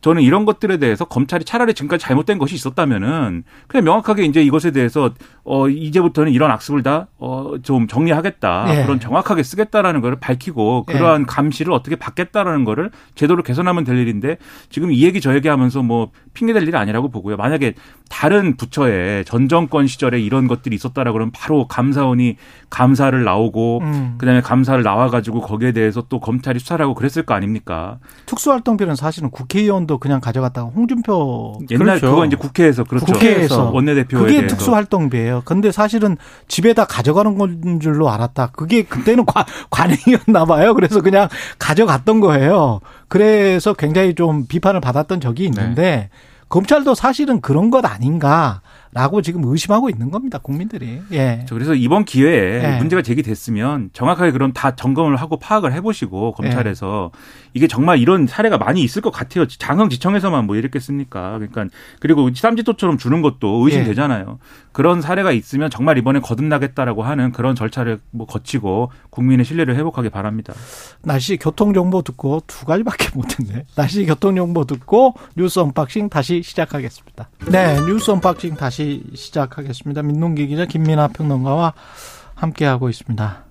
저는 0.06 0.22
이런 0.22 0.46
것들에 0.46 0.78
대해서 0.78 1.04
검찰이 1.04 1.46
차라리 1.46 1.74
지금까지 1.74 2.06
잘못된 2.06 2.38
것이 2.38 2.54
있었다면은 2.54 3.44
그냥 3.66 3.86
명확하게 3.86 4.26
이제 4.26 4.44
이것에 4.44 4.70
대해서 4.70 5.10
어 5.44 5.68
이제부터는 5.68 6.32
이런 6.32 6.52
악습을 6.52 6.84
다어좀 6.84 7.88
정리하겠다. 7.88 8.68
예. 8.70 8.84
그런 8.84 9.00
정확하게 9.00 9.42
쓰겠다라는 9.42 10.02
거를 10.02 10.20
밝히고 10.20 10.84
그러한 10.84 11.22
예. 11.22 11.26
감시를 11.26 11.74
어떻게 11.74 11.96
받겠다라는 11.96 12.66
거를 12.66 12.92
제도를 13.16 13.44
개선하면 13.44 13.84
될 13.84 13.98
일인데 13.98 14.38
지금 14.70 14.92
이 14.92 15.02
얘기 15.04 15.20
저 15.22 15.34
얘기 15.34 15.48
하면서 15.48 15.82
뭐 15.82 16.12
핑계 16.36 16.54
댈 16.54 16.68
일이 16.68 16.78
아니라고 16.78 17.10
보고요. 17.10 17.36
만약에 17.36 17.74
다른 18.08 18.58
부처에 18.58 19.24
전 19.24 19.50
정권 19.50 19.88
시절에 19.88 20.22
이런 20.22 20.48
것들이 20.48 20.76
있었다라 20.76 21.14
그러면 21.14 21.32
바로 21.32 21.68
감사원이 21.68 22.36
감사를 22.70 23.24
나오고 23.24 23.80
음. 23.82 24.16
그다음에 24.20 24.42
감사를 24.42 24.84
나와 24.84 25.10
가지고 25.10 25.42
거기에 25.42 25.72
대해서 25.72 26.04
또 26.10 26.20
검찰이 26.20 26.60
수사를 26.60 26.84
하고 26.84 26.94
그랬을 26.94 27.24
거 27.24 27.34
아닙니까? 27.34 27.98
특수활동비는 28.28 28.96
사실은 28.96 29.32
국회의원도 29.32 29.95
그냥 29.98 30.20
가져갔다가 30.22 30.68
홍준표 30.68 31.60
옛날 31.72 31.86
그렇죠. 32.00 32.10
그거 32.12 32.26
이제 32.26 32.36
국회에서 32.36 32.84
그렇죠. 32.84 33.06
국회에서. 33.06 33.72
원내대표에 33.72 34.20
그게 34.20 34.34
대해서. 34.38 34.56
특수활동비예요. 34.56 35.42
근데 35.46 35.72
사실은 35.72 36.18
집에다 36.48 36.86
가져가는 36.86 37.38
건 37.38 37.80
줄로 37.80 38.10
알았다. 38.10 38.48
그게 38.54 38.84
그때는 38.84 39.26
관, 39.26 39.44
관행이었나 39.70 40.46
봐요. 40.46 40.74
그래서 40.74 41.02
그냥 41.02 41.28
가져갔던 41.60 42.20
거예요. 42.20 42.80
그래서 43.08 43.74
굉장히 43.74 44.16
좀 44.16 44.46
비판을 44.48 44.80
받았던 44.82 45.22
적이 45.22 45.46
있는데 45.46 45.82
네. 45.82 46.10
검찰도 46.50 46.96
사실은 46.96 47.42
그런 47.42 47.72
것 47.72 47.86
아닌가 47.86 48.62
라고 48.96 49.22
지금 49.22 49.44
의심하고 49.44 49.90
있는 49.90 50.10
겁니다. 50.10 50.38
국민들이. 50.38 51.02
예. 51.12 51.46
그래서 51.50 51.76
이번 51.76 52.06
기회에 52.06 52.62
네. 52.62 52.78
문제가 52.78 53.02
제기됐으면 53.02 53.90
정확하게 53.92 54.32
그럼 54.32 54.54
다 54.54 54.74
점검을 54.74 55.18
하고 55.18 55.38
파악을 55.38 55.74
해보시고 55.74 56.32
검찰에서 56.32 57.12
이게 57.54 57.68
정말 57.68 58.00
이런 58.00 58.26
사례가 58.26 58.58
많이 58.58 58.82
있을 58.82 59.02
것 59.02 59.12
같아요. 59.12 59.48
장흥지청에서만 59.48 60.46
뭐 60.46 60.56
이랬겠습니까? 60.56 61.40
그러니까 61.40 61.66
그리고 62.00 62.30
쌈짓돈처럼 62.34 62.98
주는 62.98 63.22
것도 63.22 63.66
의심되잖아요. 63.66 64.40
그런 64.72 65.02
사례가 65.02 65.34
있으면 65.34 65.70
정말 65.70 65.98
이번에 65.98 66.22
거듭나겠다라고 66.22 67.04
하는 67.04 67.34
그런 67.34 67.54
절차를 67.54 68.00
뭐 68.12 68.26
거치고 68.26 68.92
국민의 69.10 69.44
신뢰를 69.44 69.76
회복하기 69.76 70.08
바랍니다. 70.08 70.54
날씨 71.02 71.36
교통 71.36 71.74
정보 71.74 72.02
듣고 72.02 72.44
두 72.48 72.66
가지밖에 72.66 73.10
못했네. 73.14 73.66
날씨 73.76 74.06
교통 74.06 74.38
정보 74.38 74.64
듣고 74.64 75.16
뉴스 75.36 75.60
언박싱 75.60 76.08
다시 76.08 76.42
시작하겠습니다. 76.42 77.30
네, 77.52 77.78
뉴스 77.82 78.10
언박싱 78.12 78.56
다시 78.56 78.85
시작하겠습니다. 79.14 80.02
민동기 80.02 80.48
기자 80.48 80.66
김민하 80.66 81.10
평론가와 81.10 81.74
함께하고 82.36 82.90
있습니다. 82.90 83.44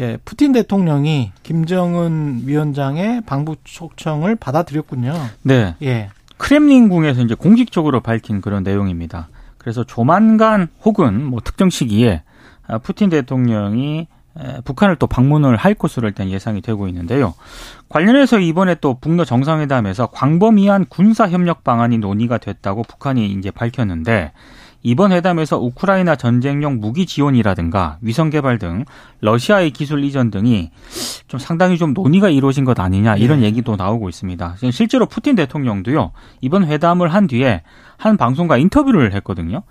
예, 0.00 0.16
푸틴 0.24 0.52
대통령이 0.52 1.32
김정은 1.42 2.42
위원장의 2.44 3.22
방북 3.22 3.60
초청을 3.64 4.36
받아들였군요. 4.36 5.12
네. 5.42 5.74
예, 5.82 6.10
크렘린궁에서 6.36 7.22
이제 7.22 7.34
공식적으로 7.34 8.00
밝힌 8.00 8.40
그런 8.40 8.62
내용입니다. 8.62 9.28
그래서 9.58 9.84
조만간 9.84 10.68
혹은 10.84 11.24
뭐 11.24 11.40
특정 11.42 11.68
시기에 11.68 12.22
아, 12.66 12.78
푸틴 12.78 13.10
대통령이 13.10 14.06
에, 14.38 14.60
북한을 14.64 14.96
또 14.96 15.06
방문을 15.06 15.56
할 15.56 15.74
것으로 15.74 16.06
일단 16.06 16.30
예상이 16.30 16.60
되고 16.60 16.86
있는데요. 16.88 17.34
관련해서 17.88 18.38
이번에 18.38 18.76
또 18.76 18.98
북러 19.00 19.24
정상회담에서 19.24 20.06
광범위한 20.08 20.86
군사 20.88 21.28
협력 21.28 21.64
방안이 21.64 21.98
논의가 21.98 22.38
됐다고 22.38 22.84
북한이 22.84 23.26
이제 23.32 23.50
밝혔는데 23.50 24.32
이번 24.82 25.12
회담에서 25.12 25.58
우크라이나 25.58 26.14
전쟁용 26.16 26.78
무기 26.80 27.04
지원이라든가 27.04 27.98
위성 28.00 28.30
개발 28.30 28.58
등 28.58 28.84
러시아의 29.20 29.72
기술 29.72 30.04
이전 30.04 30.30
등이 30.30 30.70
좀 31.26 31.40
상당히 31.40 31.78
좀 31.78 31.94
논의가 31.94 32.28
이루어진 32.28 32.64
것 32.64 32.78
아니냐 32.78 33.16
이런 33.16 33.42
얘기도 33.42 33.76
나오고 33.76 34.08
있습니다. 34.08 34.56
실제로 34.70 35.06
푸틴 35.06 35.34
대통령도요 35.34 36.12
이번 36.40 36.64
회담을 36.64 37.12
한 37.12 37.26
뒤에 37.26 37.62
한 37.96 38.16
방송과 38.16 38.56
인터뷰를 38.56 39.12
했거든요. 39.14 39.62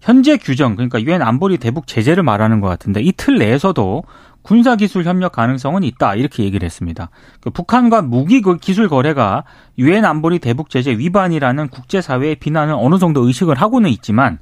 현재 0.00 0.36
규정 0.36 0.74
그러니까 0.74 1.00
유엔 1.00 1.22
안보리 1.22 1.58
대북 1.58 1.86
제재를 1.86 2.22
말하는 2.22 2.60
것 2.60 2.68
같은데 2.68 3.00
이 3.00 3.12
틀 3.12 3.38
내에서도 3.38 4.02
군사 4.42 4.76
기술 4.76 5.04
협력 5.04 5.32
가능성은 5.32 5.84
있다 5.84 6.16
이렇게 6.16 6.42
얘기를 6.42 6.64
했습니다. 6.64 7.10
그 7.40 7.50
북한과 7.50 8.02
무기 8.02 8.42
그 8.42 8.56
기술 8.58 8.88
거래가 8.88 9.44
유엔 9.78 10.04
안보리 10.04 10.40
대북 10.40 10.68
제재 10.68 10.92
위반이라는 10.92 11.68
국제사회의 11.68 12.36
비난은 12.36 12.74
어느 12.74 12.98
정도 12.98 13.26
의식을 13.26 13.54
하고는 13.54 13.90
있지만 13.90 14.38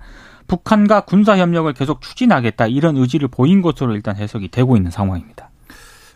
북한과 0.47 1.02
군사 1.02 1.37
협력을 1.37 1.73
계속 1.75 2.00
추진하겠다 2.00 2.66
이런 2.66 2.97
의지를 2.97 3.28
보인 3.28 3.62
것으로 3.62 3.95
일단 3.95 4.16
해석이 4.16 4.49
되고 4.49 4.76
있는 4.76 4.90
상황입니다. 4.90 5.50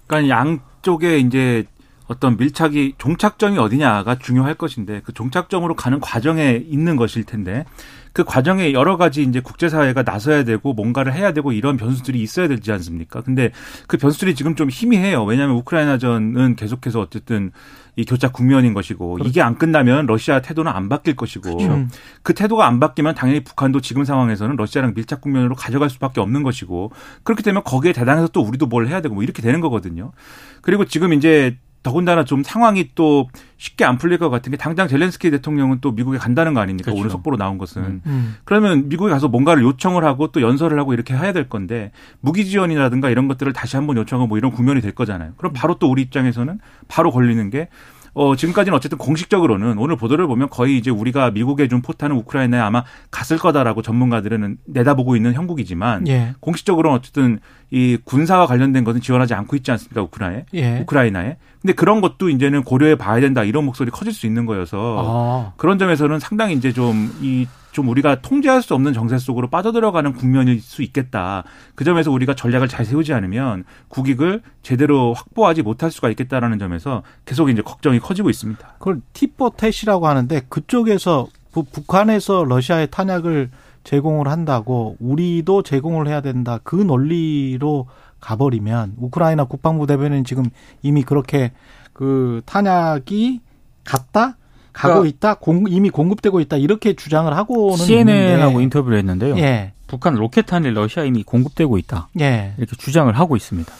그러니까 0.07 0.37
양쪽에 0.37 1.19
이제 1.19 1.65
어떤 2.07 2.37
밀착이 2.37 2.95
종착점이 2.99 3.59
어디냐가 3.59 4.19
중요할 4.19 4.55
것인데 4.55 5.01
그 5.05 5.13
종착점으로 5.13 5.75
가는 5.75 6.01
과정에 6.01 6.63
있는 6.69 6.97
것일 6.97 7.25
텐데 7.25 7.65
그 8.13 8.23
과정에 8.23 8.73
여러 8.73 8.97
가지 8.97 9.23
이제 9.23 9.41
국제사회가 9.41 10.05
나서야 10.05 10.45
되고 10.45 10.73
뭔가를 10.73 11.13
해야 11.13 11.33
되고 11.33 11.51
이런 11.51 11.77
변수들이 11.77 12.23
있어야 12.23 12.47
되지 12.47 12.71
않습니까? 12.71 13.23
근데 13.23 13.51
그 13.89 13.97
변수들이 13.97 14.37
지금 14.37 14.55
좀 14.55 14.71
희미해요. 14.71 15.25
왜냐하면 15.25 15.57
우크라이나전은 15.57 16.55
계속해서 16.55 17.01
어쨌든 17.01 17.51
이 17.97 18.05
교착 18.05 18.33
국면인 18.33 18.73
것이고 18.73 19.19
이게 19.25 19.43
안 19.43 19.57
끝나면 19.57 20.07
러시아 20.07 20.41
태도는 20.41 20.71
안 20.71 20.89
바뀔 20.89 21.17
것이고 21.17 21.59
음. 21.61 21.91
그 22.23 22.35
태도가 22.35 22.67
안 22.67 22.79
바뀌면 22.79 23.17
당연히 23.17 23.43
북한도 23.43 23.81
지금 23.81 24.05
상황에서는 24.05 24.55
러시아랑 24.57 24.95
밀착 24.95 25.21
국면으로 25.21 25.57
가져갈 25.57 25.91
수밖에 25.91 26.21
없는 26.21 26.45
것이고 26.45 26.93
그렇게 27.25 27.43
되면 27.43 27.65
거기에 27.65 27.93
대당해서 27.93 28.29
또 28.29 28.43
우리도 28.43 28.67
뭘 28.67 28.87
해야 28.87 29.01
되고 29.01 29.15
뭐 29.15 29.25
이렇게 29.25 29.43
되는 29.43 29.61
거거든요. 29.61 30.13
그리고 30.61 30.85
지금 30.85 31.13
이제 31.13 31.59
더군다나 31.85 32.25
좀 32.25 32.43
상황이 32.43 32.91
또 32.95 33.29
쉽게 33.59 33.85
안 33.85 33.99
풀릴 33.99 34.19
것 34.19 34.31
같은 34.31 34.51
게 34.51 34.57
당장 34.57 34.89
젤렌스키 34.89 35.31
대통령은 35.31 35.79
또 35.81 35.93
미국에 35.93 36.19
간다는 36.19 36.55
거 36.55 36.61
아닙니까? 36.61 36.87
그렇죠. 36.87 36.99
오늘 36.99 37.11
속보로 37.11 37.37
나온 37.37 37.59
것은. 37.59 38.01
음. 38.07 38.37
그러면 38.45 38.89
미국에 38.89 39.11
가서 39.11 39.29
뭔가를 39.29 39.63
요청을 39.63 40.03
하고 40.03 40.29
또 40.29 40.41
연설을 40.41 40.79
하고 40.79 40.95
이렇게 40.95 41.15
해야 41.15 41.33
될 41.33 41.49
건데 41.49 41.93
무기 42.21 42.47
지원이라든가 42.47 43.11
이런 43.11 43.29
것들을 43.29 43.53
다시 43.53 43.77
한번 43.77 43.99
요청하고 43.99 44.27
뭐 44.27 44.39
이런 44.39 44.51
국면이 44.51 44.81
될 44.81 44.93
거잖아요. 44.93 45.35
그럼 45.37 45.53
바로 45.55 45.75
또 45.79 45.91
우리 45.91 46.03
입장에서는 46.03 46.59
바로 46.89 47.13
걸리는 47.13 47.51
게 47.51 47.69
어, 48.15 48.37
지금까지는 48.37 48.77
어쨌든 48.77 48.97
공식적으로는 48.97 49.77
오늘 49.79 49.97
보도를 49.97 50.27
보면 50.27 50.49
거의 50.49 50.79
이제 50.79 50.91
우리가 50.91 51.33
미국에 51.33 51.69
준 51.69 51.83
포탄은 51.83 52.17
우크라이나에 52.17 52.61
아마 52.61 52.85
갔을 53.11 53.39
거다라고 53.39 53.83
전문가들은 53.83 54.59
내다보고 54.67 55.17
있는 55.17 55.35
형국이지만 55.35 56.07
예, 56.09 56.35
공식적으로는 56.41 56.97
어쨌든 56.97 57.41
이 57.71 57.99
군사와 58.05 58.47
관련된 58.47 58.85
것은 58.85 59.01
지원하지 59.01 59.35
않고 59.35 59.57
있지 59.57 59.71
않습니까? 59.73 60.03
우크라이나에. 60.03 60.47
예. 60.55 60.81
우크라이나에. 60.81 61.37
근데 61.61 61.73
그런 61.73 62.01
것도 62.01 62.29
이제는 62.29 62.63
고려해 62.63 62.97
봐야 62.97 63.21
된다 63.21 63.43
이런 63.43 63.65
목소리 63.65 63.91
커질 63.91 64.13
수 64.13 64.27
있는 64.27 64.47
거여서 64.47 64.97
아, 64.99 65.53
그런 65.57 65.79
점에서는 65.79 66.19
상당히 66.21 66.55
이제 66.55 66.73
좀이 66.73 67.49
좀 67.75 67.89
우리가 67.89 68.21
통제할 68.23 68.63
수 68.63 68.73
없는 68.75 68.93
정세 68.93 69.19
속으로 69.19 69.51
빠져들어가는 69.51 70.13
국면일 70.13 70.61
수 70.61 70.83
있겠다. 70.83 71.43
그 71.75 71.83
점에서 71.83 72.13
우리가 72.13 72.35
전략을 72.37 72.69
잘 72.69 72.85
세우지 72.87 73.13
않으면 73.13 73.65
국익을 73.89 74.43
제대로 74.63 75.13
확보하지 75.13 75.63
못할 75.63 75.91
수가 75.91 76.09
있겠다라는 76.11 76.61
점에서 76.61 77.03
계속 77.25 77.51
이제 77.51 77.63
걱정이 77.63 77.99
커지고 77.99 78.31
있습니다. 78.31 78.77
그걸 78.79 79.01
티포텟이라고 79.13 80.03
하는데 80.03 80.41
그쪽에서 80.49 81.27
부- 81.51 81.65
북한에서 81.65 82.45
러시아에 82.45 82.87
탄약을 82.87 83.51
제공을 83.83 84.29
한다고 84.29 84.97
우리도 85.01 85.65
제공을 85.65 86.07
해야 86.07 86.21
된다. 86.21 86.61
그 86.63 86.77
논리로 86.77 87.89
가버리면 88.21 88.95
우크라이나 88.99 89.45
국방부 89.45 89.89
대변인 89.89 90.23
지금 90.25 90.45
이미 90.83 91.03
그렇게 91.03 91.51
그 91.93 92.41
탄약이 92.47 93.41
갔다 93.85 94.37
가고 94.75 95.01
그러니까 95.01 95.17
있다 95.17 95.35
공, 95.37 95.65
이미 95.69 95.89
공급되고 95.89 96.41
있다 96.41 96.59
이렇게 96.59 96.93
주장을 96.93 97.35
하고는 97.35 97.77
CNN하고 97.79 98.51
있는데 98.51 98.63
인터뷰를 98.65 98.99
했는데요. 98.99 99.39
예 99.39 99.73
북한 99.87 100.15
로켓탄이 100.15 100.71
러시아 100.73 101.05
이미 101.05 101.23
공급되고 101.23 101.79
있다 101.79 102.09
예 102.21 102.53
이렇게 102.59 102.77
주장을 102.77 103.11
하고 103.19 103.37
있습니다. 103.37 103.73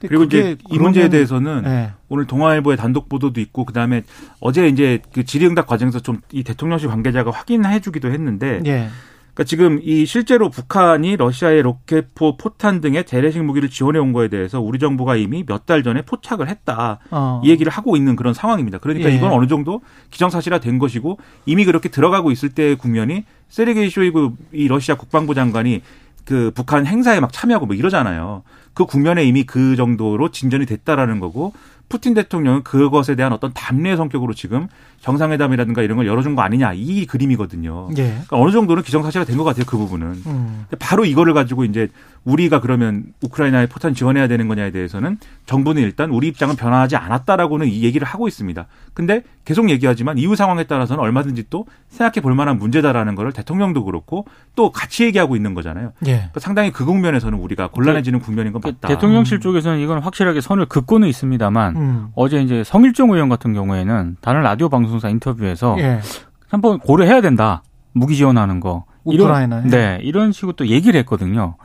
그리고 0.00 0.24
이제 0.24 0.56
이 0.70 0.78
문제에 0.78 1.10
대해서는 1.10 1.62
예. 1.66 1.90
오늘 2.08 2.26
동아일보의 2.26 2.78
단독 2.78 3.10
보도도 3.10 3.38
있고 3.42 3.66
그다음에 3.66 4.02
어제 4.40 4.66
이제 4.66 5.00
그 5.12 5.24
질의응답 5.24 5.66
과정에서 5.66 6.00
좀 6.00 6.22
이 6.32 6.42
대통령실 6.42 6.88
관계자가 6.88 7.30
확인해 7.30 7.80
주기도 7.80 8.10
했는데 8.10 8.62
예. 8.64 8.88
그러니까 9.34 9.44
지금 9.44 9.80
이 9.82 10.04
실제로 10.06 10.50
북한이 10.50 11.16
러시아의 11.16 11.62
로켓포, 11.62 12.36
포탄 12.36 12.80
등의 12.80 13.06
재래식 13.06 13.42
무기를 13.42 13.70
지원해 13.70 13.98
온 13.98 14.12
거에 14.12 14.28
대해서 14.28 14.60
우리 14.60 14.78
정부가 14.78 15.16
이미 15.16 15.44
몇 15.46 15.66
달 15.66 15.82
전에 15.82 16.02
포착을 16.02 16.48
했다. 16.48 16.98
어. 17.10 17.40
이 17.44 17.50
얘기를 17.50 17.70
하고 17.70 17.96
있는 17.96 18.16
그런 18.16 18.34
상황입니다. 18.34 18.78
그러니까 18.78 19.10
예. 19.10 19.14
이건 19.14 19.30
어느 19.32 19.46
정도 19.46 19.82
기정사실화 20.10 20.58
된 20.58 20.78
것이고 20.78 21.18
이미 21.46 21.64
그렇게 21.64 21.88
들어가고 21.88 22.30
있을 22.32 22.48
때의 22.48 22.76
국면이 22.76 23.24
세르게이 23.50 23.90
쇼이구 23.90 24.30
이 24.52 24.66
러시아 24.68 24.96
국방부 24.96 25.34
장관이 25.34 25.82
그 26.24 26.50
북한 26.54 26.86
행사에 26.86 27.20
막 27.20 27.32
참여하고 27.32 27.66
뭐 27.66 27.76
이러잖아요. 27.76 28.42
그 28.74 28.86
국면에 28.86 29.24
이미 29.24 29.44
그 29.44 29.76
정도로 29.76 30.30
진전이 30.30 30.66
됐다라는 30.66 31.20
거고 31.20 31.52
푸틴 31.90 32.14
대통령은 32.14 32.62
그것에 32.62 33.16
대한 33.16 33.32
어떤 33.34 33.52
담례 33.52 33.96
성격으로 33.96 34.32
지금 34.32 34.68
정상회담이라든가 35.00 35.82
이런 35.82 35.96
걸 35.96 36.06
열어준 36.06 36.34
거 36.36 36.42
아니냐 36.42 36.72
이 36.74 37.04
그림이거든요. 37.06 37.88
예. 37.98 38.02
그러니까 38.04 38.36
어느 38.38 38.50
정도는 38.52 38.82
기정사실화 38.82 39.24
된 39.24 39.36
것 39.36 39.44
같아요 39.44 39.64
그 39.66 39.76
부분은. 39.76 40.06
음. 40.26 40.66
바로 40.78 41.04
이거를 41.04 41.34
가지고 41.34 41.64
이제 41.64 41.88
우리가 42.24 42.60
그러면 42.60 43.04
우크라이나에 43.22 43.66
포탄 43.66 43.94
지원해야 43.94 44.28
되는 44.28 44.46
거냐에 44.46 44.70
대해서는 44.70 45.16
정부는 45.46 45.82
일단 45.82 46.10
우리 46.10 46.28
입장은 46.28 46.54
변화하지 46.56 46.96
않았다라고는 46.96 47.66
이 47.66 47.82
얘기를 47.82 48.06
하고 48.06 48.28
있습니다. 48.28 48.66
근데 48.92 49.22
계속 49.46 49.70
얘기하지만 49.70 50.18
이후 50.18 50.36
상황에 50.36 50.64
따라서는 50.64 51.02
얼마든지 51.02 51.44
또 51.50 51.64
생각해 51.88 52.20
볼 52.20 52.34
만한 52.34 52.58
문제다라는 52.58 53.14
거를 53.14 53.32
대통령도 53.32 53.84
그렇고 53.84 54.26
또 54.54 54.70
같이 54.70 55.04
얘기하고 55.04 55.34
있는 55.34 55.54
거잖아요. 55.54 55.92
예. 56.06 56.12
그러니까 56.12 56.40
상당히 56.40 56.70
그 56.70 56.84
국면에서는 56.84 57.36
우리가 57.38 57.68
곤란해지는 57.68 58.20
국면인 58.20 58.52
건 58.52 58.60
맞다. 58.62 58.86
대통령실 58.88 59.40
쪽에서는 59.40 59.80
이건 59.80 60.00
확실하게 60.00 60.42
선을 60.42 60.66
긋고는 60.66 61.08
있습니다만 61.08 61.74
음. 61.80 62.08
어제 62.14 62.40
이제 62.42 62.62
성일종 62.64 63.12
의원 63.12 63.28
같은 63.28 63.52
경우에는 63.52 64.16
다른 64.20 64.42
라디오 64.42 64.68
방송사 64.68 65.08
인터뷰에서 65.08 65.76
예. 65.78 66.00
한번 66.48 66.78
고려해야 66.78 67.20
된다. 67.20 67.62
무기 67.92 68.16
지원하는 68.16 68.60
거. 68.60 68.84
우크라이나에. 69.04 69.60
이런, 69.60 69.70
네, 69.70 69.98
이런 70.02 70.32
식으로 70.32 70.52
또 70.52 70.66
얘기를 70.66 70.98
했거든요. 71.00 71.56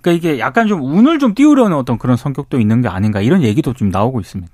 그러니까 0.00 0.12
이게 0.12 0.38
약간 0.38 0.68
좀 0.68 0.82
운을 0.82 1.18
좀 1.18 1.34
띄우려는 1.34 1.76
어떤 1.76 1.96
그런 1.96 2.16
성격도 2.16 2.60
있는 2.60 2.82
게 2.82 2.88
아닌가 2.88 3.22
이런 3.22 3.42
얘기도 3.42 3.72
좀 3.72 3.88
나오고 3.88 4.20
있습니다. 4.20 4.52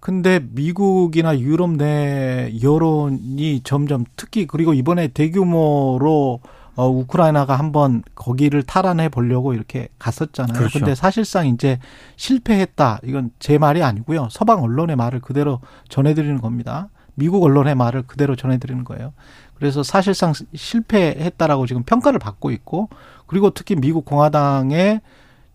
근데 0.00 0.40
미국이나 0.52 1.38
유럽 1.38 1.70
내 1.70 2.52
여론이 2.62 3.62
점점 3.64 4.04
특히 4.16 4.46
그리고 4.46 4.74
이번에 4.74 5.08
대규모로 5.08 6.40
어, 6.74 6.88
우크라이나가 6.88 7.56
한번 7.56 8.02
거기를 8.14 8.62
탈환해 8.62 9.08
보려고 9.08 9.52
이렇게 9.52 9.88
갔었잖아요. 9.98 10.58
그렇죠. 10.58 10.78
근데 10.78 10.94
사실상 10.94 11.46
이제 11.46 11.78
실패했다. 12.16 13.00
이건 13.04 13.30
제 13.38 13.58
말이 13.58 13.82
아니고요. 13.82 14.28
서방 14.30 14.62
언론의 14.62 14.96
말을 14.96 15.20
그대로 15.20 15.60
전해드리는 15.88 16.40
겁니다. 16.40 16.88
미국 17.14 17.42
언론의 17.42 17.74
말을 17.74 18.02
그대로 18.02 18.36
전해드리는 18.36 18.84
거예요. 18.84 19.12
그래서 19.54 19.82
사실상 19.82 20.32
실패했다라고 20.54 21.66
지금 21.66 21.82
평가를 21.84 22.18
받고 22.18 22.50
있고 22.50 22.88
그리고 23.26 23.50
특히 23.50 23.76
미국 23.76 24.04
공화당의 24.04 25.00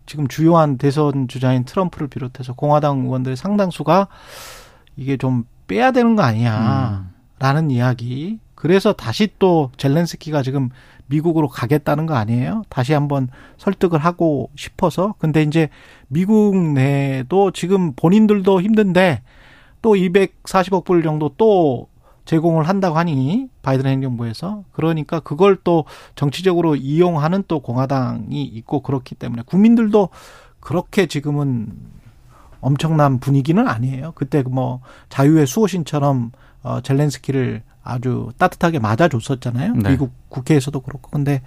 지금 0.06 0.28
주요한 0.28 0.78
대선 0.78 1.28
주자인 1.28 1.64
트럼프를 1.64 2.08
비롯해서 2.08 2.54
공화당 2.54 3.00
의원들의 3.00 3.36
상당수가 3.36 4.08
이게 4.96 5.16
좀 5.16 5.44
빼야 5.66 5.92
되는 5.92 6.16
거 6.16 6.22
아니야라는 6.22 7.70
이야기. 7.70 8.38
그래서 8.54 8.92
다시 8.92 9.28
또 9.38 9.70
젤렌스키가 9.76 10.42
지금 10.42 10.70
미국으로 11.08 11.48
가겠다는 11.48 12.06
거 12.06 12.14
아니에요? 12.14 12.62
다시 12.68 12.92
한번 12.92 13.28
설득을 13.56 13.98
하고 13.98 14.50
싶어서. 14.56 15.14
근데 15.18 15.42
이제 15.42 15.68
미국 16.08 16.56
내도 16.56 17.50
지금 17.50 17.92
본인들도 17.94 18.60
힘든데 18.60 19.22
또 19.82 19.94
240억 19.94 20.84
불 20.84 21.02
정도 21.02 21.30
또 21.36 21.88
제공을 22.24 22.68
한다고 22.68 22.98
하니 22.98 23.48
바이든 23.62 23.86
행정부에서 23.86 24.64
그러니까 24.72 25.18
그걸 25.20 25.56
또 25.64 25.86
정치적으로 26.14 26.76
이용하는 26.76 27.44
또 27.48 27.60
공화당이 27.60 28.42
있고 28.42 28.80
그렇기 28.80 29.14
때문에 29.14 29.42
국민들도 29.46 30.10
그렇게 30.60 31.06
지금은 31.06 31.72
엄청난 32.60 33.18
분위기는 33.18 33.66
아니에요. 33.66 34.12
그때 34.14 34.42
뭐 34.42 34.80
자유의 35.08 35.46
수호신처럼 35.46 36.32
어 36.64 36.80
젤렌스키를 36.82 37.62
아주 37.88 38.28
따뜻하게 38.36 38.78
맞아줬었잖아요. 38.78 39.74
네. 39.76 39.90
미국 39.90 40.12
국회에서도 40.28 40.78
그렇고 40.80 41.10
근데 41.10 41.40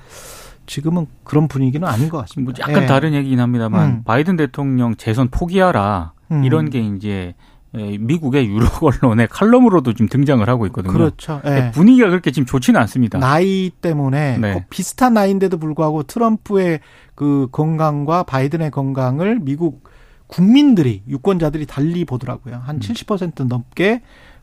지금은 0.65 1.06
그런 1.23 1.47
분위기는 1.47 1.88
아닌 1.88 2.10
것뭐 2.10 2.23
같습니다. 2.23 2.62
약간 2.62 2.84
예. 2.84 2.88
다른 2.88 3.13
얘기긴 3.13 3.39
합니다만 3.39 3.89
음. 3.89 4.04
바이든 4.04 4.38
대통령 4.38 4.95
재선 4.95 5.30
포기하라 5.30 6.13
음. 6.32 6.43
이런 6.43 6.69
게 6.69 6.80
이제 6.80 7.36
에, 7.73 7.97
미국의 7.97 8.47
유럽 8.47 8.71
언론의 8.84 9.27
칼럼으로도 9.30 9.93
지금 9.93 10.08
등장을 10.08 10.47
하고 10.47 10.65
있거든요. 10.67 10.93
그렇죠. 10.93 11.41
예. 11.45 11.71
분위기가 11.73 12.10
그렇게 12.10 12.32
지금 12.32 12.45
좋지는 12.45 12.80
않습니다. 12.82 13.19
나이 13.19 13.69
때문에 13.69 14.38
네. 14.38 14.54
꼭 14.54 14.69
비슷한 14.69 15.13
나이인데도 15.13 15.58
불구하고 15.58 16.04
트럼프의 16.04 16.80
그 17.15 17.47
건강과 17.51 18.23
바이든의 18.23 18.71
건강을 18.71 19.39
미국 19.41 19.84
국민들이 20.27 21.04
유권자들이 21.08 21.65
달리 21.65 22.06
보더라고요. 22.06 22.63
음. 22.67 22.80
한70% 22.80 23.47
넘게 23.47 24.01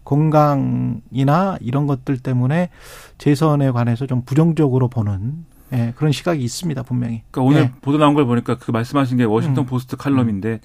건강이나 0.08 1.58
이런 1.60 1.86
것들 1.86 2.18
때문에 2.18 2.70
재선에 3.18 3.70
관해서 3.72 4.06
좀 4.06 4.22
부정적으로 4.24 4.88
보는 4.88 5.44
예, 5.74 5.92
그런 5.96 6.12
시각이 6.12 6.42
있습니다, 6.42 6.82
분명히. 6.82 7.22
그러니까 7.30 7.42
오늘 7.42 7.68
예. 7.68 7.80
보도 7.82 7.98
나온 7.98 8.14
걸 8.14 8.24
보니까 8.24 8.56
그 8.56 8.70
말씀하신 8.70 9.18
게 9.18 9.24
워싱턴 9.24 9.64
음. 9.64 9.66
포스트 9.66 9.98
칼럼인데 9.98 10.48
뭐 10.48 10.58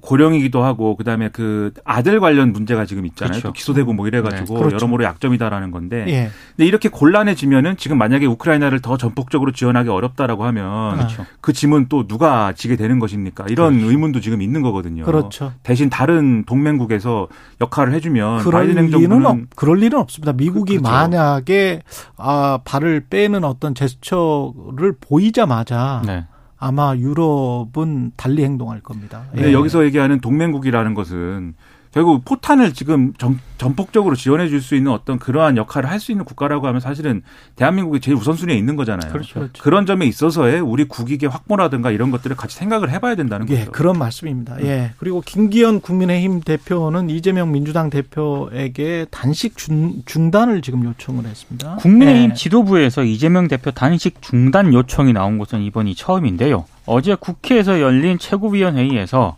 고령이기도 0.00 0.62
하고 0.62 0.96
그다음에 0.96 1.28
그 1.28 1.72
아들 1.84 2.20
관련 2.20 2.52
문제가 2.52 2.84
지금 2.84 3.06
있잖아요. 3.06 3.32
그렇죠. 3.32 3.48
또 3.48 3.52
기소되고 3.52 3.92
뭐 3.92 4.06
이래가지고 4.06 4.54
네, 4.54 4.58
그렇죠. 4.60 4.76
여러모로 4.76 5.04
약점이다라는 5.04 5.70
건데. 5.70 6.04
예. 6.08 6.30
근데 6.56 6.66
이렇게 6.66 6.88
곤란해지면은 6.88 7.76
지금 7.76 7.98
만약에 7.98 8.26
우크라이나를 8.26 8.80
더 8.80 8.96
전폭적으로 8.96 9.52
지원하기 9.52 9.88
어렵다라고 9.88 10.44
하면 10.44 10.96
그렇죠. 10.96 11.26
그 11.40 11.52
짐은 11.52 11.86
또 11.88 12.06
누가 12.06 12.52
지게 12.52 12.76
되는 12.76 12.98
것입니까? 12.98 13.46
이런 13.48 13.80
의문도 13.80 14.20
지금 14.20 14.42
있는 14.42 14.62
거거든요. 14.62 15.04
그렇죠. 15.04 15.52
대신 15.62 15.90
다른 15.90 16.44
동맹국에서 16.44 17.28
역할을 17.60 17.92
해주면 17.94 18.38
그럴 18.40 18.64
바이든 18.64 18.84
행정부는 18.84 19.26
없, 19.26 19.38
그럴 19.56 19.82
일은 19.82 19.98
없습니다. 19.98 20.32
미국이 20.32 20.78
그렇죠. 20.78 20.90
만약에 20.90 21.82
아 22.16 22.58
발을 22.64 23.06
빼는 23.10 23.44
어떤 23.44 23.74
제스처를 23.74 24.94
보이자마자 25.00 26.02
네. 26.06 26.26
아마 26.60 26.94
유럽은 26.94 28.12
달리 28.16 28.44
행동할 28.44 28.80
겁니다. 28.80 29.24
예. 29.38 29.52
여기서 29.52 29.82
얘기하는 29.84 30.20
동맹국이라는 30.20 30.92
것은 30.92 31.54
결국 31.92 32.24
포탄을 32.24 32.72
지금 32.72 33.12
전, 33.18 33.40
전폭적으로 33.58 34.14
지원해 34.14 34.48
줄 34.48 34.60
수 34.60 34.76
있는 34.76 34.92
어떤 34.92 35.18
그러한 35.18 35.56
역할을 35.56 35.90
할 35.90 36.00
수 36.00 36.12
있는 36.12 36.24
국가라고 36.24 36.66
하면 36.66 36.80
사실은 36.80 37.22
대한민국이 37.56 38.00
제일 38.00 38.16
우선순위에 38.16 38.56
있는 38.56 38.76
거잖아요. 38.76 39.12
그렇죠. 39.12 39.34
그렇죠. 39.34 39.70
런 39.70 39.84
점에 39.84 40.06
있어서의 40.06 40.60
우리 40.60 40.84
국익의 40.84 41.28
확보라든가 41.28 41.90
이런 41.90 42.10
것들을 42.10 42.36
같이 42.36 42.56
생각을 42.56 42.90
해봐야 42.90 43.16
된다는 43.16 43.48
예, 43.50 43.58
거죠. 43.58 43.72
그런 43.72 43.98
말씀입니다. 43.98 44.62
예. 44.62 44.92
그리고 44.98 45.20
김기현 45.20 45.80
국민의힘 45.80 46.40
대표는 46.40 47.10
이재명 47.10 47.52
민주당 47.52 47.90
대표에게 47.90 49.06
단식 49.10 49.58
중, 49.58 50.02
중단을 50.06 50.62
지금 50.62 50.84
요청을 50.84 51.24
했습니다. 51.26 51.76
국민의힘 51.76 52.30
예. 52.30 52.34
지도부에서 52.34 53.02
이재명 53.04 53.48
대표 53.48 53.70
단식 53.72 54.22
중단 54.22 54.72
요청이 54.72 55.12
나온 55.12 55.38
것은 55.38 55.60
이번이 55.62 55.94
처음인데요. 55.96 56.64
어제 56.86 57.14
국회에서 57.14 57.80
열린 57.80 58.18
최고위원회의에서 58.18 59.36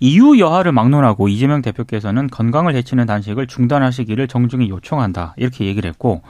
이유 0.00 0.38
여하를 0.38 0.72
막론하고 0.72 1.28
이재명 1.28 1.60
대표께서는 1.60 2.28
건강을 2.28 2.74
해치는 2.74 3.04
단식을 3.06 3.46
중단하시기를 3.46 4.28
정중히 4.28 4.70
요청한다. 4.70 5.34
이렇게 5.36 5.66
얘기를 5.66 5.88
했고 5.88 6.22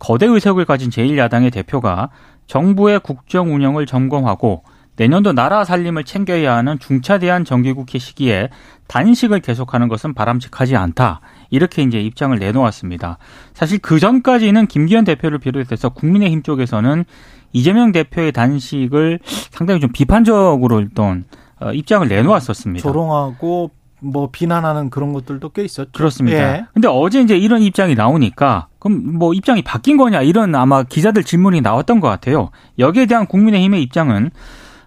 거대 0.00 0.26
의석을 0.26 0.64
가진 0.64 0.90
제1야당의 0.90 1.52
대표가 1.52 2.10
정부의 2.48 2.98
국정 3.00 3.54
운영을 3.54 3.86
점검하고 3.86 4.64
내년도 4.96 5.32
나라 5.32 5.64
살림을 5.64 6.04
챙겨야 6.04 6.54
하는 6.56 6.78
중차대한 6.78 7.44
정기국회 7.44 7.98
시기에 7.98 8.50
단식을 8.88 9.40
계속하는 9.40 9.88
것은 9.88 10.12
바람직하지 10.12 10.76
않다. 10.76 11.20
이렇게 11.50 11.82
이제 11.82 12.00
입장을 12.00 12.36
내놓았습니다. 12.38 13.18
사실 13.54 13.78
그 13.78 14.00
전까지는 14.00 14.66
김기현 14.66 15.04
대표를 15.04 15.38
비롯해서 15.38 15.88
국민의힘 15.90 16.42
쪽에서는 16.42 17.04
이재명 17.52 17.92
대표의 17.92 18.32
단식을 18.32 19.20
상당히 19.50 19.80
좀 19.80 19.90
비판적으로 19.92 20.80
일단 20.80 21.24
어, 21.30 21.41
입장을 21.72 22.06
내놓았었습니다. 22.08 22.82
조롱하고 22.82 23.70
뭐 24.00 24.28
비난하는 24.32 24.90
그런 24.90 25.12
것들도 25.12 25.50
꽤 25.50 25.64
있었죠. 25.64 25.92
그렇습니다. 25.92 26.38
예. 26.38 26.66
근데 26.74 26.88
어제 26.88 27.20
이제 27.20 27.36
이런 27.36 27.62
입장이 27.62 27.94
나오니까 27.94 28.66
그럼 28.80 29.18
뭐 29.18 29.32
입장이 29.32 29.62
바뀐 29.62 29.96
거냐 29.96 30.22
이런 30.22 30.54
아마 30.56 30.82
기자들 30.82 31.22
질문이 31.22 31.60
나왔던 31.60 32.00
것 32.00 32.08
같아요. 32.08 32.50
여기에 32.78 33.06
대한 33.06 33.26
국민의힘의 33.26 33.80
입장은 33.82 34.30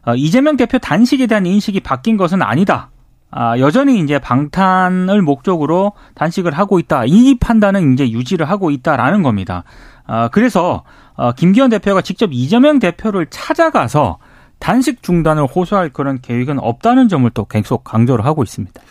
어, 0.05 0.15
이재명 0.15 0.57
대표 0.57 0.77
단식에 0.77 1.27
대한 1.27 1.45
인식이 1.45 1.79
바뀐 1.79 2.17
것은 2.17 2.41
아니다. 2.41 2.89
아, 3.31 3.57
여전히 3.59 3.99
이제 3.99 4.19
방탄을 4.19 5.21
목적으로 5.21 5.93
단식을 6.13 6.53
하고 6.53 6.79
있다. 6.79 7.03
이 7.05 7.37
판단은 7.39 7.93
이제 7.93 8.09
유지를 8.09 8.49
하고 8.49 8.69
있다라는 8.69 9.23
겁니다. 9.23 9.63
아, 10.05 10.27
그래서 10.27 10.83
어, 11.15 11.31
김기현 11.31 11.69
대표가 11.69 12.01
직접 12.01 12.29
이재명 12.31 12.79
대표를 12.79 13.27
찾아가서 13.29 14.19
단식 14.59 15.03
중단을 15.03 15.45
호소할 15.45 15.89
그런 15.89 16.19
계획은 16.21 16.59
없다는 16.59 17.09
점을 17.09 17.29
또 17.31 17.45
계속 17.45 17.83
강조를 17.83 18.25
하고 18.25 18.43
있습니다. 18.43 18.81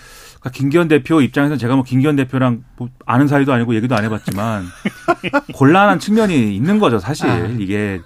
그러니까 0.41 0.51
김기현 0.51 0.89
대표 0.89 1.21
입장에서는 1.21 1.59
제가 1.59 1.75
뭐 1.75 1.85
김기현 1.85 2.17
대표랑 2.17 2.65
뭐 2.77 2.89
아는 3.07 3.29
사이도 3.29 3.53
아니고 3.53 3.75
얘기도 3.75 3.97
안 3.97 4.05
해봤지만 4.05 4.65
곤란한 5.55 5.99
측면이 5.99 6.55
있는 6.55 6.79
거죠. 6.79 6.99
사실 6.99 7.29
아. 7.29 7.47
이게 7.59 8.01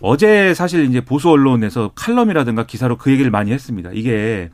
어제 0.00 0.54
사실 0.54 0.84
이제 0.86 1.00
보수 1.00 1.30
언론에서 1.30 1.92
칼럼이라든가 1.94 2.64
기사로 2.64 2.96
그 2.96 3.10
얘기를 3.10 3.30
많이 3.30 3.52
했습니다. 3.52 3.90
이게 3.92 4.50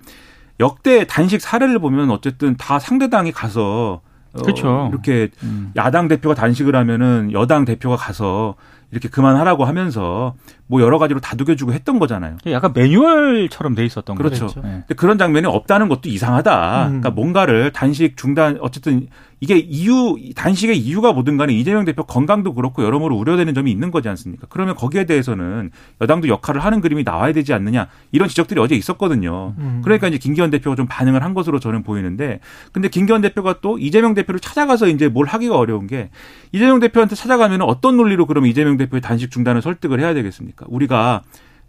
역대 0.61 1.07
단식 1.07 1.41
사례를 1.41 1.79
보면 1.79 2.11
어쨌든 2.11 2.57
다 2.57 2.79
상대당이 2.79 3.33
가서 3.33 4.01
어, 4.35 4.43
그렇죠. 4.43 4.89
이렇게 4.91 5.29
음. 5.43 5.73
야당 5.77 6.09
대표가 6.09 6.35
단식을 6.35 6.75
하면은 6.75 7.31
여당 7.33 7.65
대표가 7.65 7.97
가서 7.97 8.55
이렇게 8.91 9.09
그만하라고 9.09 9.65
하면서 9.65 10.35
뭐 10.73 10.81
여러 10.81 10.99
가지로 10.99 11.21
다독여주고 11.21 11.75
했던 11.75 11.99
거잖아요. 11.99 12.39
약간 12.47 12.73
매뉴얼처럼 12.75 13.75
돼 13.75 13.85
있었던 13.85 14.17
그렇죠. 14.17 14.47
거죠. 14.47 14.63
네. 14.63 14.71
근데 14.71 14.95
그런 14.95 15.19
장면이 15.19 15.47
없다는 15.47 15.91
것도 15.91 16.09
이상하다. 16.09 16.85
음. 16.85 16.87
그러니까 16.87 17.11
뭔가를 17.11 17.73
단식 17.75 18.17
중단 18.17 18.57
어쨌든 18.59 19.07
이게 19.43 19.59
이유 19.59 20.17
단식의 20.37 20.79
이유가 20.79 21.13
뭐든 21.13 21.37
간에 21.37 21.53
이재명 21.53 21.85
대표 21.85 22.05
건강도 22.05 22.55
그렇고 22.55 22.85
여러모로 22.85 23.17
우려되는 23.17 23.55
점이 23.55 23.73
있는 23.73 23.91
거지 23.91 24.09
않습니까? 24.09 24.47
그러면 24.49 24.77
거기에 24.77 25.05
대해서는 25.05 25.73
여당도 26.01 26.29
역할을 26.29 26.65
하는 26.65 26.81
그림이 26.81 27.03
나와야 27.03 27.33
되지 27.33 27.53
않느냐 27.53 27.89
이런 28.13 28.29
지적들이 28.29 28.61
어제 28.61 28.77
있었거든요. 28.77 29.55
음. 29.59 29.81
그러니까 29.83 30.07
이제 30.07 30.17
김기현 30.17 30.51
대표가 30.51 30.77
좀 30.77 30.87
반응을 30.89 31.25
한 31.25 31.35
것으로 31.35 31.59
저는 31.59 31.83
보이는데 31.83 32.39
근데 32.71 32.89
김기현 32.89 33.21
대표가 33.21 33.57
또 33.61 33.81
이재명 33.81 34.15
대표를 34.15 34.39
찾아가서 34.39 34.87
이제 34.87 35.09
뭘 35.09 35.27
하기가 35.27 35.59
어려운 35.59 35.89
게 35.89 36.11
이재명 36.53 36.79
대표한테 36.79 37.17
찾아가면 37.17 37.63
어떤 37.63 37.97
논리로 37.97 38.27
그러면 38.27 38.49
이재명 38.49 38.77
대표의 38.77 39.01
단식 39.01 39.33
중단을 39.33 39.61
설득을 39.61 39.99
해야 39.99 40.15
되겠습니까? 40.15 40.62
우리가 40.67 41.23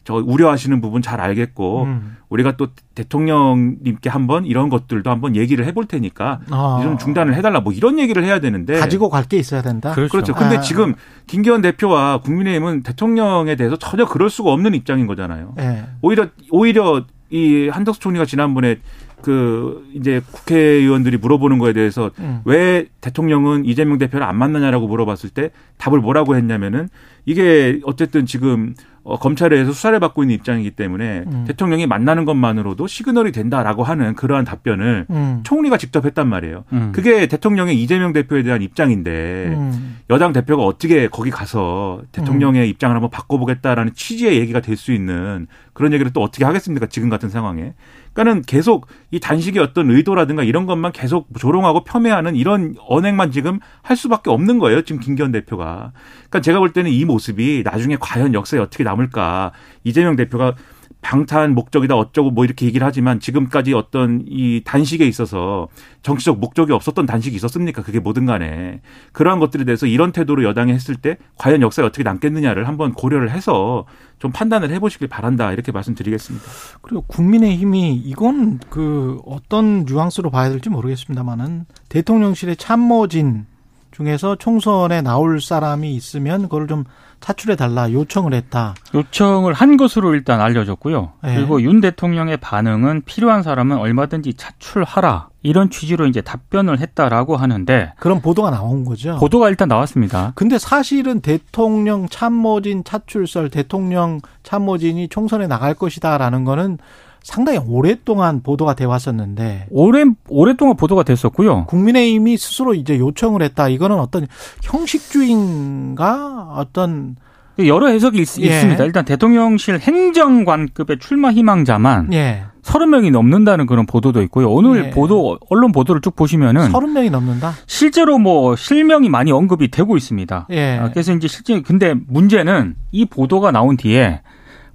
저 0.06 0.16
우려하시는 0.16 0.82
부분 0.82 1.02
잘 1.02 1.22
알겠고 1.22 1.84
음. 1.84 2.18
우리가 2.28 2.58
또 2.58 2.68
대통령님께 2.94 4.10
한번 4.10 4.46
이런 4.46 4.68
것들도 4.68 5.10
한번 5.10 5.36
얘기를 5.36 5.66
해볼 5.66 5.86
테니까 5.86 6.42
아. 6.50 6.80
좀 6.84 6.98
중단을 6.98 7.36
해달라 7.36 7.62
뭐 7.62 7.72
이런 7.72 8.00
얘기를 8.00 8.22
해야 8.24 8.40
되는데 8.40 8.80
가지고 8.80 9.10
갈 9.10 9.24
게 9.24 9.38
있어야 9.38 9.62
된다. 9.62 9.94
그렇죠. 9.94 10.12
그렇죠. 10.12 10.34
근데 10.34 10.58
아. 10.58 10.62
지금 10.62 10.96
김기현 11.28 11.62
대표와 11.62 12.20
국민의힘은 12.20 12.84
대통령에 12.84 13.56
대해서 13.56 13.78
전혀 13.78 14.06
그럴 14.06 14.30
수가 14.30 14.52
없는 14.52 14.74
입장인 14.74 15.08
거잖아요. 15.08 15.54
예. 15.60 15.86
오히려 16.02 16.28
오히려 16.52 17.06
이 17.30 17.70
한덕수 17.70 18.02
총리가 18.02 18.26
지난번에 18.26 18.80
그 19.24 19.84
이제 19.96 20.22
국회의원들이 20.32 21.18
물어보는 21.18 21.58
거에 21.58 21.74
대해서 21.74 22.12
음. 22.20 22.42
왜 22.46 22.86
대통령은 23.02 23.66
이재명 23.66 23.98
대표를 23.98 24.26
안 24.26 24.38
만나냐라고 24.38 24.88
물어봤을 24.88 25.30
때 25.30 25.52
답을 25.78 26.00
뭐라고 26.00 26.36
했냐면은 26.36 26.90
이게 27.26 27.80
어쨌든 27.86 28.26
지금 28.26 28.76
어, 29.06 29.20
검찰에서 29.20 29.74
수사를 29.74 30.00
받고 30.00 30.24
있는 30.24 30.36
입장이기 30.36 30.72
때문에 30.72 31.26
음. 31.28 31.44
대통령이 31.46 31.88
만나는 31.88 32.24
것만으로도 32.24 32.88
시그널이 32.88 33.34
된다라고 33.34 33.84
하는 33.84 34.16
그러한 34.16 34.46
답변을 34.46 35.08
음. 35.10 35.42
총리가 35.44 35.78
직접 35.78 36.06
했단 36.06 36.28
말이에요. 36.30 36.64
음. 36.72 36.92
그게 36.94 37.28
대통령의 37.28 37.82
이재명 37.82 38.14
대표에 38.14 38.44
대한 38.44 38.62
입장인데 38.62 39.56
음. 39.58 39.98
여당 40.10 40.32
대표가 40.32 40.64
어떻게 40.64 41.08
거기 41.10 41.32
가서 41.32 42.02
대통령의 42.14 42.70
입장을 42.70 42.96
한번 42.96 43.10
바꿔보겠다라는 43.10 43.94
취지의 43.94 44.40
얘기가 44.40 44.60
될 44.60 44.74
수 44.78 44.92
있는 44.92 45.48
그런 45.74 45.94
얘기를 45.94 46.12
또 46.12 46.22
어떻게 46.22 46.46
하겠습니까? 46.46 46.88
지금 46.88 47.10
같은 47.10 47.30
상황에. 47.30 47.74
그러니까는 48.14 48.44
계속 48.44 48.88
이 49.12 49.20
단식의 49.20 49.62
어떤 49.62 49.90
의도라든가 49.92 50.44
이런 50.44 50.66
것만 50.66 50.92
계속 50.92 51.28
조롱하고 51.38 51.84
폄훼하는 51.84 52.36
이런 52.36 52.76
언행만 52.88 53.32
지금 53.32 53.60
할 53.82 53.98
수밖에 53.98 54.30
없는 54.30 54.60
거예요. 54.60 54.84
지금 54.84 55.02
김기현 55.02 55.32
대표가. 55.32 55.92
그러니까 56.30 56.42
제가 56.42 56.60
볼 56.60 56.74
때는 56.74 56.92
이 56.92 57.06
모습이 57.06 57.64
나중에 57.66 57.98
과연 58.00 58.34
역사에 58.34 58.60
어떻게 58.60 58.84
남을까. 58.84 59.52
이재명 59.84 60.16
대표가 60.16 60.56
방탄 61.04 61.54
목적이다 61.54 61.96
어쩌고 61.96 62.32
뭐 62.32 62.46
이렇게 62.46 62.66
얘기를 62.66 62.88
하지만 62.88 63.20
지금까지 63.20 63.74
어떤 63.74 64.24
이 64.28 64.62
단식에 64.64 65.06
있어서 65.06 65.68
정치적 66.02 66.40
목적이 66.40 66.72
없었던 66.74 67.06
단식이 67.06 67.36
있었습니까? 67.36 67.84
그게 67.84 68.00
뭐든 68.00 68.26
간에 68.26 68.82
그러한 69.12 69.40
것들에 69.40 69.66
대해서 69.66 69.86
이런 69.86 70.12
태도로 70.12 70.44
여당이 70.44 70.72
했을 70.72 70.96
때 70.96 71.18
과연 71.38 71.62
역사에 71.62 71.86
어떻게 71.86 72.04
남겠느냐를 72.04 72.68
한번 72.68 72.94
고려를 72.94 73.30
해서 73.30 73.86
좀 74.18 74.32
판단을 74.32 74.72
해보시길 74.72 75.10
바란다 75.10 75.52
이렇게 75.52 75.72
말씀드리겠습니다. 75.72 76.46
그리고 76.82 77.04
국민의힘이 77.08 77.96
이건 77.96 78.60
그 78.70 79.20
어떤 79.26 79.86
뉘앙스로 79.86 80.32
봐야 80.32 80.50
될지 80.50 80.70
모르겠습니다만은 80.70 81.66
대통령실의 81.90 82.56
참모진 82.56 83.46
중에서 83.94 84.36
총선에 84.36 85.02
나올 85.02 85.40
사람이 85.40 85.94
있으면 85.96 86.44
그걸 86.44 86.68
좀 86.68 86.84
차출해 87.20 87.56
달라 87.56 87.90
요청을 87.90 88.34
했다. 88.34 88.76
요청을 88.94 89.54
한 89.54 89.78
것으로 89.78 90.14
일단 90.14 90.42
알려졌고요. 90.42 91.14
네. 91.24 91.36
그리고 91.36 91.62
윤 91.62 91.80
대통령의 91.80 92.38
반응은 92.38 93.04
필요한 93.06 93.44
사람은 93.44 93.78
얼마든지 93.78 94.34
차출하라 94.34 95.30
이런 95.42 95.70
취지로 95.70 96.06
이제 96.08 96.20
답변을 96.20 96.80
했다라고 96.80 97.38
하는데 97.38 97.94
그런 97.98 98.22
보도가 98.22 98.52
나온 98.52 98.84
거죠. 98.84 99.18
보도가 99.20 99.50
일단 99.50 99.70
나왔습니다. 99.70 100.34
근데 100.36 100.58
사실은 100.58 101.22
대통령 101.22 102.10
참모진 102.10 102.84
차출설 102.84 103.50
대통령 103.50 104.20
참모진이 104.44 105.08
총선에 105.08 105.48
나갈 105.48 105.76
것이다라는 105.76 106.44
거는 106.44 106.78
상당히 107.24 107.58
오랫동안 107.58 108.44
보도가 108.44 108.76
돼 108.76 108.84
왔었는데 108.84 109.68
오래 109.72 110.04
오랫동안 110.28 110.76
보도가 110.76 111.04
됐었고요. 111.04 111.66
국민의힘이 111.66 112.38
스스로 112.38 112.74
이제 112.74 113.00
요청을 113.00 113.42
했다. 113.42 113.70
이거는 113.70 113.98
어떤 113.98 114.28
형식주의인가 114.62 116.50
어떤 116.56 117.16
여러 117.60 117.88
해석이 117.88 118.20
있, 118.20 118.40
예. 118.40 118.60
습니다 118.60 118.84
일단 118.84 119.06
대통령실 119.06 119.80
행정관급의 119.80 121.00
출마 121.00 121.32
희망자만 121.32 122.12
예. 122.14 122.44
30명이 122.64 123.12
넘는다는 123.12 123.68
그런 123.68 123.86
보도도 123.86 124.22
있고요. 124.24 124.50
오늘 124.50 124.86
예. 124.86 124.90
보도 124.90 125.38
언론 125.50 125.72
보도를 125.72 126.02
쭉 126.02 126.16
보시면은 126.16 126.72
서른 126.72 126.94
명이 126.94 127.10
넘는다. 127.10 127.54
실제로 127.68 128.18
뭐 128.18 128.56
실명이 128.56 129.10
많이 129.10 129.32
언급이 129.32 129.70
되고 129.70 129.96
있습니다. 129.96 130.48
예. 130.52 130.78
아, 130.78 130.90
그래서 130.90 131.14
이제 131.14 131.28
실제 131.28 131.62
근데 131.62 131.94
문제는 132.08 132.76
이 132.92 133.06
보도가 133.06 133.52
나온 133.52 133.78
뒤에 133.78 134.22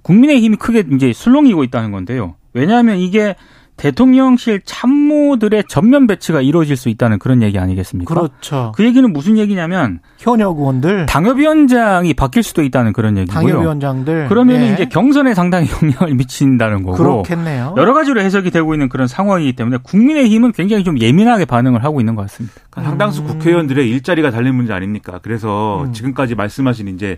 국민의힘이 0.01 0.57
크게 0.57 0.85
이제 0.95 1.13
술렁이고 1.13 1.63
있다는 1.65 1.91
건데요. 1.91 2.35
왜냐하면 2.53 2.97
이게 2.97 3.35
대통령실 3.79 4.61
참모들의 4.65 5.63
전면 5.69 6.05
배치가 6.05 6.41
이루어질 6.41 6.75
수 6.75 6.89
있다는 6.89 7.17
그런 7.17 7.41
얘기 7.41 7.57
아니겠습니까? 7.57 8.13
그렇죠. 8.13 8.73
그 8.75 8.83
얘기는 8.83 9.11
무슨 9.11 9.37
얘기냐면 9.37 10.01
현역 10.17 10.59
의원들, 10.59 11.05
당협위원장이 11.05 12.13
바뀔 12.13 12.43
수도 12.43 12.61
있다는 12.61 12.91
그런 12.91 13.17
얘기고요. 13.17 13.33
당협위원장들. 13.33 14.27
그러면 14.27 14.61
예. 14.61 14.73
이제 14.73 14.85
경선에 14.85 15.33
상당히 15.33 15.69
영향을 15.81 16.13
미친다는 16.15 16.83
거고 16.83 16.97
그렇겠네요. 16.97 17.75
여러 17.77 17.93
가지로 17.93 18.19
해석이 18.19 18.51
되고 18.51 18.73
있는 18.75 18.89
그런 18.89 19.07
상황이기 19.07 19.53
때문에 19.53 19.77
국민의힘은 19.81 20.51
굉장히 20.51 20.83
좀 20.83 20.99
예민하게 20.99 21.45
반응을 21.45 21.81
하고 21.81 22.01
있는 22.01 22.15
것 22.15 22.23
같습니다. 22.23 22.55
그러니까 22.69 22.89
상당수 22.89 23.21
음. 23.21 23.27
국회의원들의 23.27 23.89
일자리가 23.89 24.29
달린 24.29 24.55
문제 24.55 24.73
아닙니까? 24.73 25.21
그래서 25.23 25.83
음. 25.83 25.93
지금까지 25.93 26.35
말씀하신 26.35 26.89
이제 26.89 27.17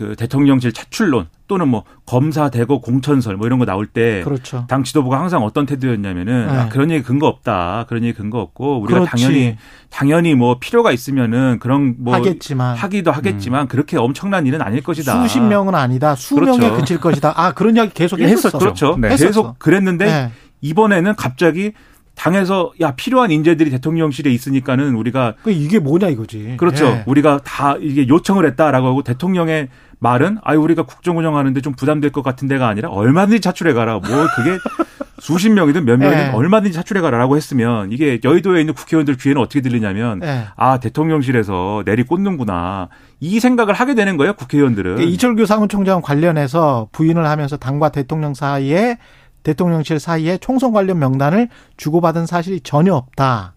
그 0.00 0.16
대통령실 0.16 0.72
차출론 0.72 1.26
또는 1.46 1.68
뭐 1.68 1.84
검사 2.06 2.48
대거 2.48 2.80
공천설 2.80 3.36
뭐 3.36 3.46
이런 3.46 3.58
거 3.58 3.66
나올 3.66 3.84
때 3.84 4.22
그렇죠. 4.24 4.64
당 4.66 4.82
지도부가 4.82 5.20
항상 5.20 5.42
어떤 5.42 5.66
태도였냐면은 5.66 6.46
네. 6.46 6.52
아, 6.52 6.68
그런 6.70 6.90
얘기 6.90 7.04
근거 7.04 7.26
없다. 7.26 7.84
그런 7.86 8.02
얘기 8.02 8.14
근거 8.14 8.40
없고 8.40 8.80
우리가 8.80 9.00
그렇지. 9.00 9.10
당연히 9.10 9.58
당연히 9.90 10.34
뭐 10.34 10.56
필요가 10.58 10.90
있으면은 10.90 11.58
그런 11.58 11.96
뭐 11.98 12.14
하겠지만 12.14 12.76
하기도 12.78 13.12
하겠지만 13.12 13.68
그렇게 13.68 13.98
엄청난 13.98 14.46
일은 14.46 14.62
아닐 14.62 14.82
것이다. 14.82 15.20
수십 15.20 15.40
명은 15.40 15.74
아니다. 15.74 16.14
수명에 16.14 16.60
그렇죠. 16.60 16.76
그칠 16.76 16.98
것이다. 16.98 17.34
아 17.36 17.52
그런 17.52 17.76
이야기 17.76 17.92
계속 17.92 18.20
했었죠. 18.20 18.56
그렇죠. 18.56 18.96
네. 18.98 19.10
계속 19.10 19.58
그랬는데 19.58 20.06
네. 20.06 20.30
이번에는 20.62 21.14
갑자기 21.14 21.72
당에서 22.14 22.72
야 22.80 22.92
필요한 22.92 23.30
인재들이 23.30 23.70
대통령실에 23.70 24.30
있으니까는 24.30 24.94
우리가 24.94 25.34
그 25.42 25.50
이게 25.50 25.78
뭐냐 25.78 26.08
이거지. 26.08 26.54
그렇죠. 26.58 26.86
예. 26.86 27.04
우리가 27.06 27.40
다 27.44 27.76
이게 27.80 28.08
요청을 28.08 28.44
했다라고 28.46 28.86
하고 28.88 29.02
대통령의 29.02 29.68
말은 30.00 30.38
아유 30.42 30.60
우리가 30.60 30.82
국정 30.82 31.18
운영하는데 31.18 31.60
좀 31.60 31.74
부담될 31.74 32.10
것 32.10 32.22
같은 32.22 32.48
데가 32.48 32.66
아니라 32.68 32.88
얼마든지 32.88 33.40
차출해 33.40 33.72
가라. 33.72 33.94
뭐 33.94 34.26
그게 34.34 34.58
수십 35.20 35.50
명이든 35.50 35.84
몇 35.84 35.98
명이든 35.98 36.28
예. 36.28 36.30
얼마든지 36.30 36.72
차출해 36.72 37.02
가라라고 37.02 37.36
했으면 37.36 37.92
이게 37.92 38.18
여의도에 38.24 38.60
있는 38.60 38.72
국회의원들 38.74 39.18
귀에는 39.18 39.40
어떻게 39.40 39.60
들리냐면 39.60 40.22
예. 40.24 40.46
아 40.56 40.80
대통령실에서 40.80 41.82
내리 41.84 42.02
꽂는구나 42.02 42.88
이 43.20 43.38
생각을 43.38 43.74
하게 43.74 43.94
되는 43.94 44.16
거예요 44.16 44.32
국회의원들은. 44.34 44.96
그 44.96 45.02
이철규 45.02 45.44
사무총장 45.44 46.00
관련해서 46.00 46.88
부인을 46.92 47.26
하면서 47.26 47.58
당과 47.58 47.90
대통령 47.90 48.32
사이에 48.32 48.96
대통령실 49.42 50.00
사이에 50.00 50.38
총선 50.38 50.72
관련 50.72 50.98
명단을 50.98 51.48
주고받은 51.76 52.26
사실이 52.26 52.60
전혀 52.60 52.94
없다. 52.94 53.54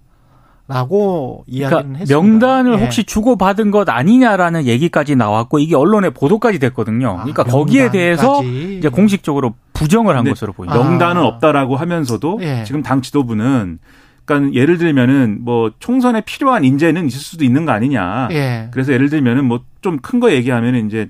라고 0.73 1.43
이야기는 1.47 1.81
그러니까 1.83 1.99
했습니다. 1.99 2.21
명단을 2.21 2.79
예. 2.79 2.83
혹시 2.83 3.03
주고받은 3.03 3.71
것 3.71 3.87
아니냐라는 3.89 4.65
얘기까지 4.65 5.15
나왔고 5.15 5.59
이게 5.59 5.75
언론에 5.75 6.09
보도까지 6.09 6.59
됐거든요. 6.59 7.09
아, 7.11 7.15
그러니까 7.23 7.43
거기에 7.43 7.91
대해서. 7.91 8.43
이제 8.43 8.89
공식적으로 8.89 9.53
부정을 9.73 10.17
한 10.17 10.23
네. 10.23 10.31
것으로 10.31 10.53
보입니다. 10.53 10.79
아. 10.79 10.83
명단은 10.83 11.21
없다라고 11.21 11.75
하면서도 11.75 12.39
예. 12.41 12.63
지금 12.65 12.81
당 12.81 13.01
지도부는 13.01 13.79
그러니까 14.25 14.53
예를 14.53 14.77
들면은 14.77 15.39
뭐 15.41 15.71
총선에 15.79 16.21
필요한 16.21 16.63
인재는 16.63 17.07
있을 17.07 17.19
수도 17.19 17.43
있는 17.45 17.65
거 17.65 17.71
아니냐. 17.73 18.29
예. 18.31 18.69
그래서 18.71 18.93
예를 18.93 19.09
들면은 19.09 19.45
뭐 19.45 19.61
좀 19.81 19.99
큰 20.01 20.19
거 20.21 20.31
얘기하면은 20.31 20.87
이제 20.87 21.09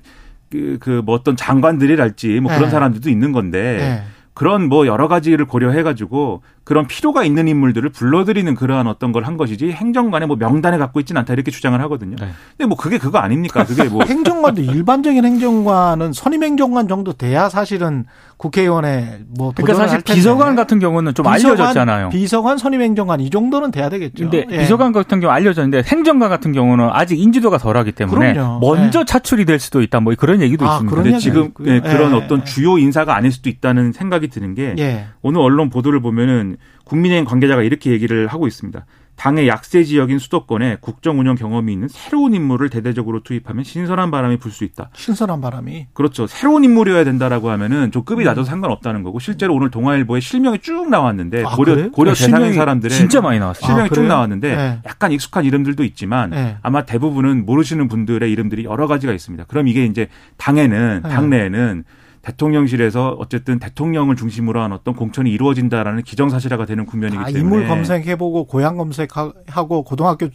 그그뭐 0.50 1.14
어떤 1.14 1.36
장관들이랄지 1.36 2.40
뭐 2.40 2.52
그런 2.52 2.66
예. 2.66 2.70
사람들도 2.70 3.08
있는 3.10 3.32
건데 3.32 3.78
예. 3.80 4.02
그런 4.34 4.68
뭐 4.68 4.86
여러 4.88 5.06
가지를 5.06 5.46
고려해 5.46 5.84
가지고 5.84 6.42
그런 6.64 6.86
필요가 6.86 7.24
있는 7.24 7.46
인물들을 7.48 7.90
불러들이는 7.90 8.54
그러한 8.54 8.86
어떤 8.86 9.12
걸 9.12 9.24
한 9.24 9.36
것이지 9.38 9.70
행정관의 9.72 10.28
뭐 10.28 10.36
명단에 10.36 10.76
갖고 10.76 11.00
있지는 11.00 11.20
않다 11.20 11.32
이렇게 11.32 11.50
주장을 11.50 11.80
하거든요. 11.82 12.16
네. 12.20 12.28
근데 12.56 12.66
뭐 12.66 12.76
그게 12.76 12.98
그거 12.98 13.18
아닙니까? 13.18 13.64
그게 13.64 13.84
뭐 13.84 14.04
행정관도 14.06 14.60
일반적인 14.60 15.24
행정관은 15.24 16.12
선임 16.12 16.42
행정관 16.42 16.88
정도 16.88 17.12
돼야 17.14 17.48
사실은 17.48 18.04
국회의원에 18.36 19.20
뭐 19.36 19.52
그러니까 19.54 19.74
사실 19.74 20.02
비서관 20.02 20.54
같은 20.56 20.78
경우는 20.78 21.14
좀 21.14 21.24
비서관, 21.24 21.56
알려졌잖아요. 21.56 22.08
비서관 22.10 22.58
선임 22.58 22.82
행정관 22.82 23.20
이 23.20 23.30
정도는 23.30 23.70
돼야 23.70 23.88
되겠죠. 23.88 24.24
근데 24.28 24.44
예. 24.50 24.58
비서관 24.58 24.92
같은 24.92 25.20
경우 25.20 25.32
알려졌는데 25.32 25.82
행정관 25.86 26.28
같은 26.28 26.52
경우는 26.52 26.88
아직 26.92 27.18
인지도가 27.18 27.58
덜하기 27.58 27.92
때문에 27.92 28.34
그럼요. 28.34 28.58
먼저 28.60 29.00
예. 29.00 29.04
차출이 29.04 29.44
될 29.44 29.58
수도 29.58 29.80
있다. 29.82 30.00
뭐 30.00 30.12
그런 30.18 30.42
얘기도 30.42 30.68
아, 30.68 30.74
있습니다. 30.74 30.94
그런데 30.96 31.18
지금 31.18 31.50
예, 31.64 31.80
그런 31.80 32.12
예. 32.12 32.16
어떤 32.16 32.44
주요 32.44 32.76
인사가 32.78 33.16
아닐 33.16 33.32
수도 33.32 33.48
있다는 33.48 33.92
생각이 33.92 34.28
드는 34.28 34.54
게 34.54 34.74
예. 34.78 35.06
오늘 35.22 35.40
언론 35.40 35.70
보도를 35.70 36.00
보면은 36.00 36.53
국민의힘 36.84 37.24
관계자가 37.24 37.62
이렇게 37.62 37.90
얘기를 37.90 38.26
하고 38.26 38.46
있습니다. 38.46 38.84
당의 39.16 39.46
약세 39.46 39.84
지역인 39.84 40.18
수도권에 40.18 40.78
국정 40.80 41.20
운영 41.20 41.36
경험이 41.36 41.72
있는 41.72 41.86
새로운 41.86 42.34
인물을 42.34 42.68
대대적으로 42.68 43.22
투입하면 43.22 43.62
신선한 43.62 44.10
바람이 44.10 44.38
불 44.38 44.50
수 44.50 44.64
있다. 44.64 44.90
신선한 44.92 45.40
바람이. 45.40 45.86
그렇죠. 45.92 46.26
새로운 46.26 46.64
인물이어야 46.64 47.04
된다라고 47.04 47.48
하면은 47.50 47.92
좀 47.92 48.02
급이 48.04 48.22
음. 48.22 48.26
낮아도 48.26 48.42
상관없다는 48.42 49.04
거고 49.04 49.20
실제로 49.20 49.54
오늘 49.54 49.70
동아일보에 49.70 50.18
실명이 50.18 50.58
쭉 50.58 50.90
나왔는데 50.90 51.44
아, 51.44 51.54
고려 51.54 51.76
그래? 51.76 51.88
고려 51.92 52.12
네, 52.12 52.24
대상인 52.24 52.54
사람들의 52.54 52.96
진짜 52.96 53.20
많이 53.20 53.38
나왔어요. 53.38 53.64
실명이 53.64 53.88
아, 53.90 53.94
쭉 53.94 54.02
나왔는데 54.02 54.56
네. 54.56 54.78
약간 54.84 55.12
익숙한 55.12 55.44
이름들도 55.44 55.84
있지만 55.84 56.30
네. 56.30 56.56
아마 56.62 56.84
대부분은 56.84 57.46
모르시는 57.46 57.86
분들의 57.86 58.30
이름들이 58.32 58.64
여러 58.64 58.88
가지가 58.88 59.12
있습니다. 59.12 59.44
그럼 59.44 59.68
이게 59.68 59.84
이제 59.84 60.08
당에는 60.38 61.02
네. 61.04 61.08
당내에는 61.08 61.84
대통령실에서 62.24 63.16
어쨌든 63.18 63.58
대통령을 63.58 64.16
중심으로 64.16 64.60
한 64.60 64.72
어떤 64.72 64.94
공천이 64.94 65.30
이루어진다라는 65.30 66.02
기정사실화가 66.02 66.66
되는 66.66 66.86
국면이기 66.86 67.20
아, 67.20 67.26
때문에 67.26 67.40
인물 67.40 67.66
검색해보고 67.68 68.46
고향 68.46 68.76
검색하고 68.76 69.84
고등학교 69.84 70.28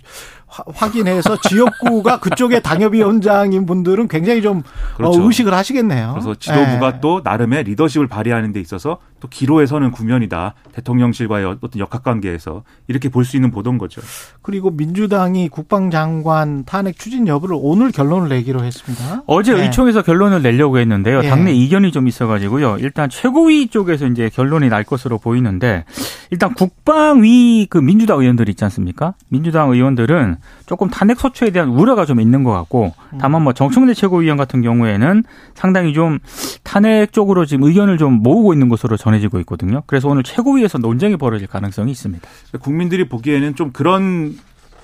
확인해서 0.49 1.37
지역구가 1.47 2.19
그쪽에 2.19 2.59
당협위원장인 2.59 3.65
분들은 3.65 4.07
굉장히 4.07 4.41
좀 4.41 4.59
어, 4.59 4.97
그렇죠. 4.97 5.23
의식을 5.23 5.53
하시겠네요. 5.53 6.11
그래서 6.13 6.35
지도부가 6.35 6.93
네. 6.93 6.99
또 7.01 7.21
나름의 7.23 7.63
리더십을 7.65 8.07
발휘하는 8.07 8.51
데 8.51 8.59
있어서 8.59 8.97
또 9.19 9.27
기로에 9.27 9.65
서는 9.65 9.91
국면이다. 9.91 10.55
대통령실과의 10.73 11.45
어떤 11.45 11.79
역학관계에서 11.79 12.63
이렇게 12.87 13.09
볼 13.09 13.29
수 13.29 13.35
있는 13.37 13.51
보도인 13.51 13.77
거죠. 13.77 14.01
그리고 14.41 14.71
민주당이 14.71 15.49
국방장관 15.49 16.63
탄핵 16.65 16.97
추진 16.97 17.27
여부를 17.27 17.55
오늘 17.59 17.91
결론을 17.91 18.27
내기로 18.29 18.63
했습니다. 18.63 19.21
어제 19.27 19.53
네. 19.53 19.65
의총에서 19.65 20.01
결론을 20.01 20.41
내려고 20.41 20.79
했는데요. 20.79 21.21
네. 21.21 21.29
당내 21.29 21.51
이견이 21.53 21.91
좀 21.91 22.07
있어가지고요. 22.07 22.77
일단 22.79 23.07
최고위 23.09 23.67
쪽에서 23.67 24.07
이제 24.07 24.29
결론이 24.33 24.69
날 24.69 24.83
것으로 24.83 25.19
보이는데 25.19 25.85
일단 26.31 26.53
국방위 26.55 27.67
그 27.69 27.77
민주당 27.77 28.19
의원들 28.21 28.49
있지 28.49 28.63
않습니까? 28.63 29.13
민주당 29.27 29.69
의원들은 29.69 30.37
조금 30.65 30.89
탄핵 30.89 31.19
소추에 31.19 31.49
대한 31.51 31.69
우려가 31.69 32.05
좀 32.05 32.19
있는 32.19 32.43
것 32.43 32.51
같고 32.51 32.93
다만 33.19 33.41
뭐 33.43 33.53
정청래 33.53 33.93
최고위원 33.93 34.37
같은 34.37 34.61
경우에는 34.61 35.23
상당히 35.55 35.93
좀 35.93 36.19
탄핵 36.63 37.11
쪽으로 37.13 37.45
지금 37.45 37.65
의견을 37.65 37.97
좀 37.97 38.21
모으고 38.21 38.53
있는 38.53 38.69
것으로 38.69 38.97
전해지고 38.97 39.39
있거든요. 39.41 39.83
그래서 39.85 40.07
오늘 40.07 40.23
최고위에서 40.23 40.77
논쟁이 40.77 41.17
벌어질 41.17 41.47
가능성이 41.47 41.91
있습니다. 41.91 42.27
국민들이 42.61 43.07
보기에는 43.07 43.55
좀 43.55 43.71
그런 43.71 44.37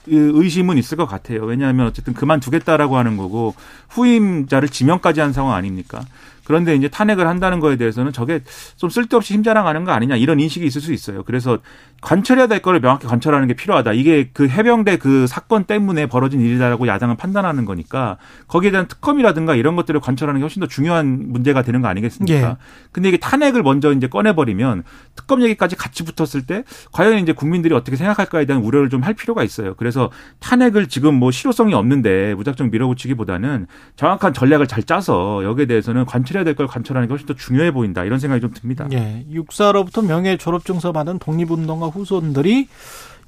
의심은 0.07 0.77
있을 0.77 0.97
것 0.97 1.05
같아요. 1.05 1.43
왜냐하면 1.43 1.87
어쨌든 1.87 2.13
그만두겠다라고 2.13 2.97
하는 2.97 3.17
거고 3.17 3.55
후임자를 3.89 4.69
지명까지 4.69 5.19
한 5.19 5.33
상황 5.33 5.55
아닙니까? 5.55 6.01
그런데 6.45 6.75
이제 6.75 6.87
탄핵을 6.89 7.27
한다는 7.27 7.59
거에 7.59 7.77
대해서는 7.77 8.11
저게 8.11 8.41
좀 8.75 8.89
쓸데없이 8.89 9.33
힘자랑하는 9.35 9.85
거 9.85 9.91
아니냐 9.93 10.17
이런 10.17 10.39
인식이 10.39 10.65
있을 10.65 10.81
수 10.81 10.91
있어요. 10.91 11.23
그래서 11.23 11.59
관철해야 12.01 12.47
될 12.47 12.59
거를 12.59 12.81
명확히 12.81 13.07
관철하는 13.07 13.47
게 13.47 13.53
필요하다. 13.53 13.93
이게 13.93 14.29
그 14.33 14.47
해병대 14.49 14.97
그 14.97 15.25
사건 15.27 15.63
때문에 15.63 16.07
벌어진 16.07 16.41
일이다라고 16.41 16.87
야당은 16.87 17.15
판단하는 17.15 17.63
거니까 17.63 18.17
거기에 18.47 18.71
대한 18.71 18.87
특검이라든가 18.87 19.55
이런 19.55 19.75
것들을 19.75 19.99
관철하는 20.01 20.39
게 20.39 20.43
훨씬 20.43 20.59
더 20.59 20.67
중요한 20.67 21.31
문제가 21.31 21.61
되는 21.61 21.81
거 21.81 21.87
아니겠습니까? 21.87 22.49
예. 22.49 22.57
근데 22.91 23.09
이게 23.09 23.17
탄핵을 23.17 23.63
먼저 23.63 23.93
이제 23.93 24.07
꺼내버리면 24.07 24.83
특검 25.15 25.41
얘기까지 25.41 25.75
같이 25.75 26.03
붙었을 26.03 26.45
때 26.45 26.63
과연 26.91 27.19
이제 27.19 27.31
국민들이 27.31 27.73
어떻게 27.73 27.95
생각할까에 27.95 28.45
대한 28.45 28.61
우려를 28.61 28.89
좀 28.89 29.05
할 29.05 29.13
필요가 29.13 29.43
있어요. 29.43 29.75
그래서 29.75 30.09
탄핵을 30.39 30.87
지금 30.87 31.13
뭐 31.13 31.29
실효성이 31.29 31.73
없는데 31.75 32.33
무작정 32.35 32.71
밀어붙이기보다는 32.71 33.67
정확한 33.95 34.33
전략을 34.33 34.67
잘 34.67 34.83
짜서 34.83 35.43
여기에 35.43 35.67
대해서는 35.67 36.05
관철 36.05 36.34
해야 36.37 36.43
될 36.43 36.55
걸 36.55 36.67
관철하는 36.67 37.07
게 37.07 37.11
훨씬 37.11 37.27
더 37.27 37.33
중요해 37.33 37.71
보인다 37.71 38.03
이런 38.03 38.19
생각이 38.19 38.41
좀 38.41 38.51
듭니다. 38.53 38.87
예. 38.93 39.25
육사로부터 39.31 40.01
명예 40.01 40.37
졸업증서 40.37 40.91
받은 40.91 41.19
독립운동가 41.19 41.87
후손들이 41.87 42.67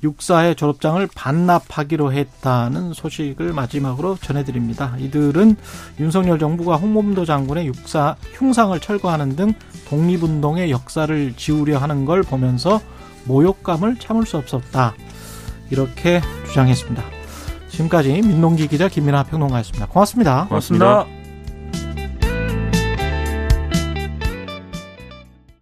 육사의 0.03 0.55
졸업장을 0.55 1.07
반납하기로 1.15 2.13
했다는 2.13 2.93
소식을 2.93 3.51
마지막으로 3.53 4.15
전해드립니다. 4.21 4.95
이들은 4.99 5.55
윤석열 5.99 6.37
정부가 6.37 6.75
홍범도 6.75 7.25
장군의 7.25 7.65
육사 7.67 8.15
흉상을 8.33 8.79
철거하는 8.79 9.35
등 9.35 9.53
독립운동의 9.89 10.69
역사를 10.71 11.33
지우려 11.35 11.79
하는 11.79 12.05
걸 12.05 12.21
보면서 12.21 12.79
모욕감을 13.25 13.97
참을 13.99 14.25
수 14.25 14.37
없었다. 14.37 14.93
이렇게 15.69 16.21
주장했습니다. 16.45 17.03
지금까지 17.69 18.21
민동기 18.21 18.67
기자 18.67 18.87
김민아 18.87 19.23
평론가였습니다. 19.23 19.87
고맙습니다. 19.87 20.45
고맙습니다. 20.47 20.85
고맙습니다. 20.85 21.16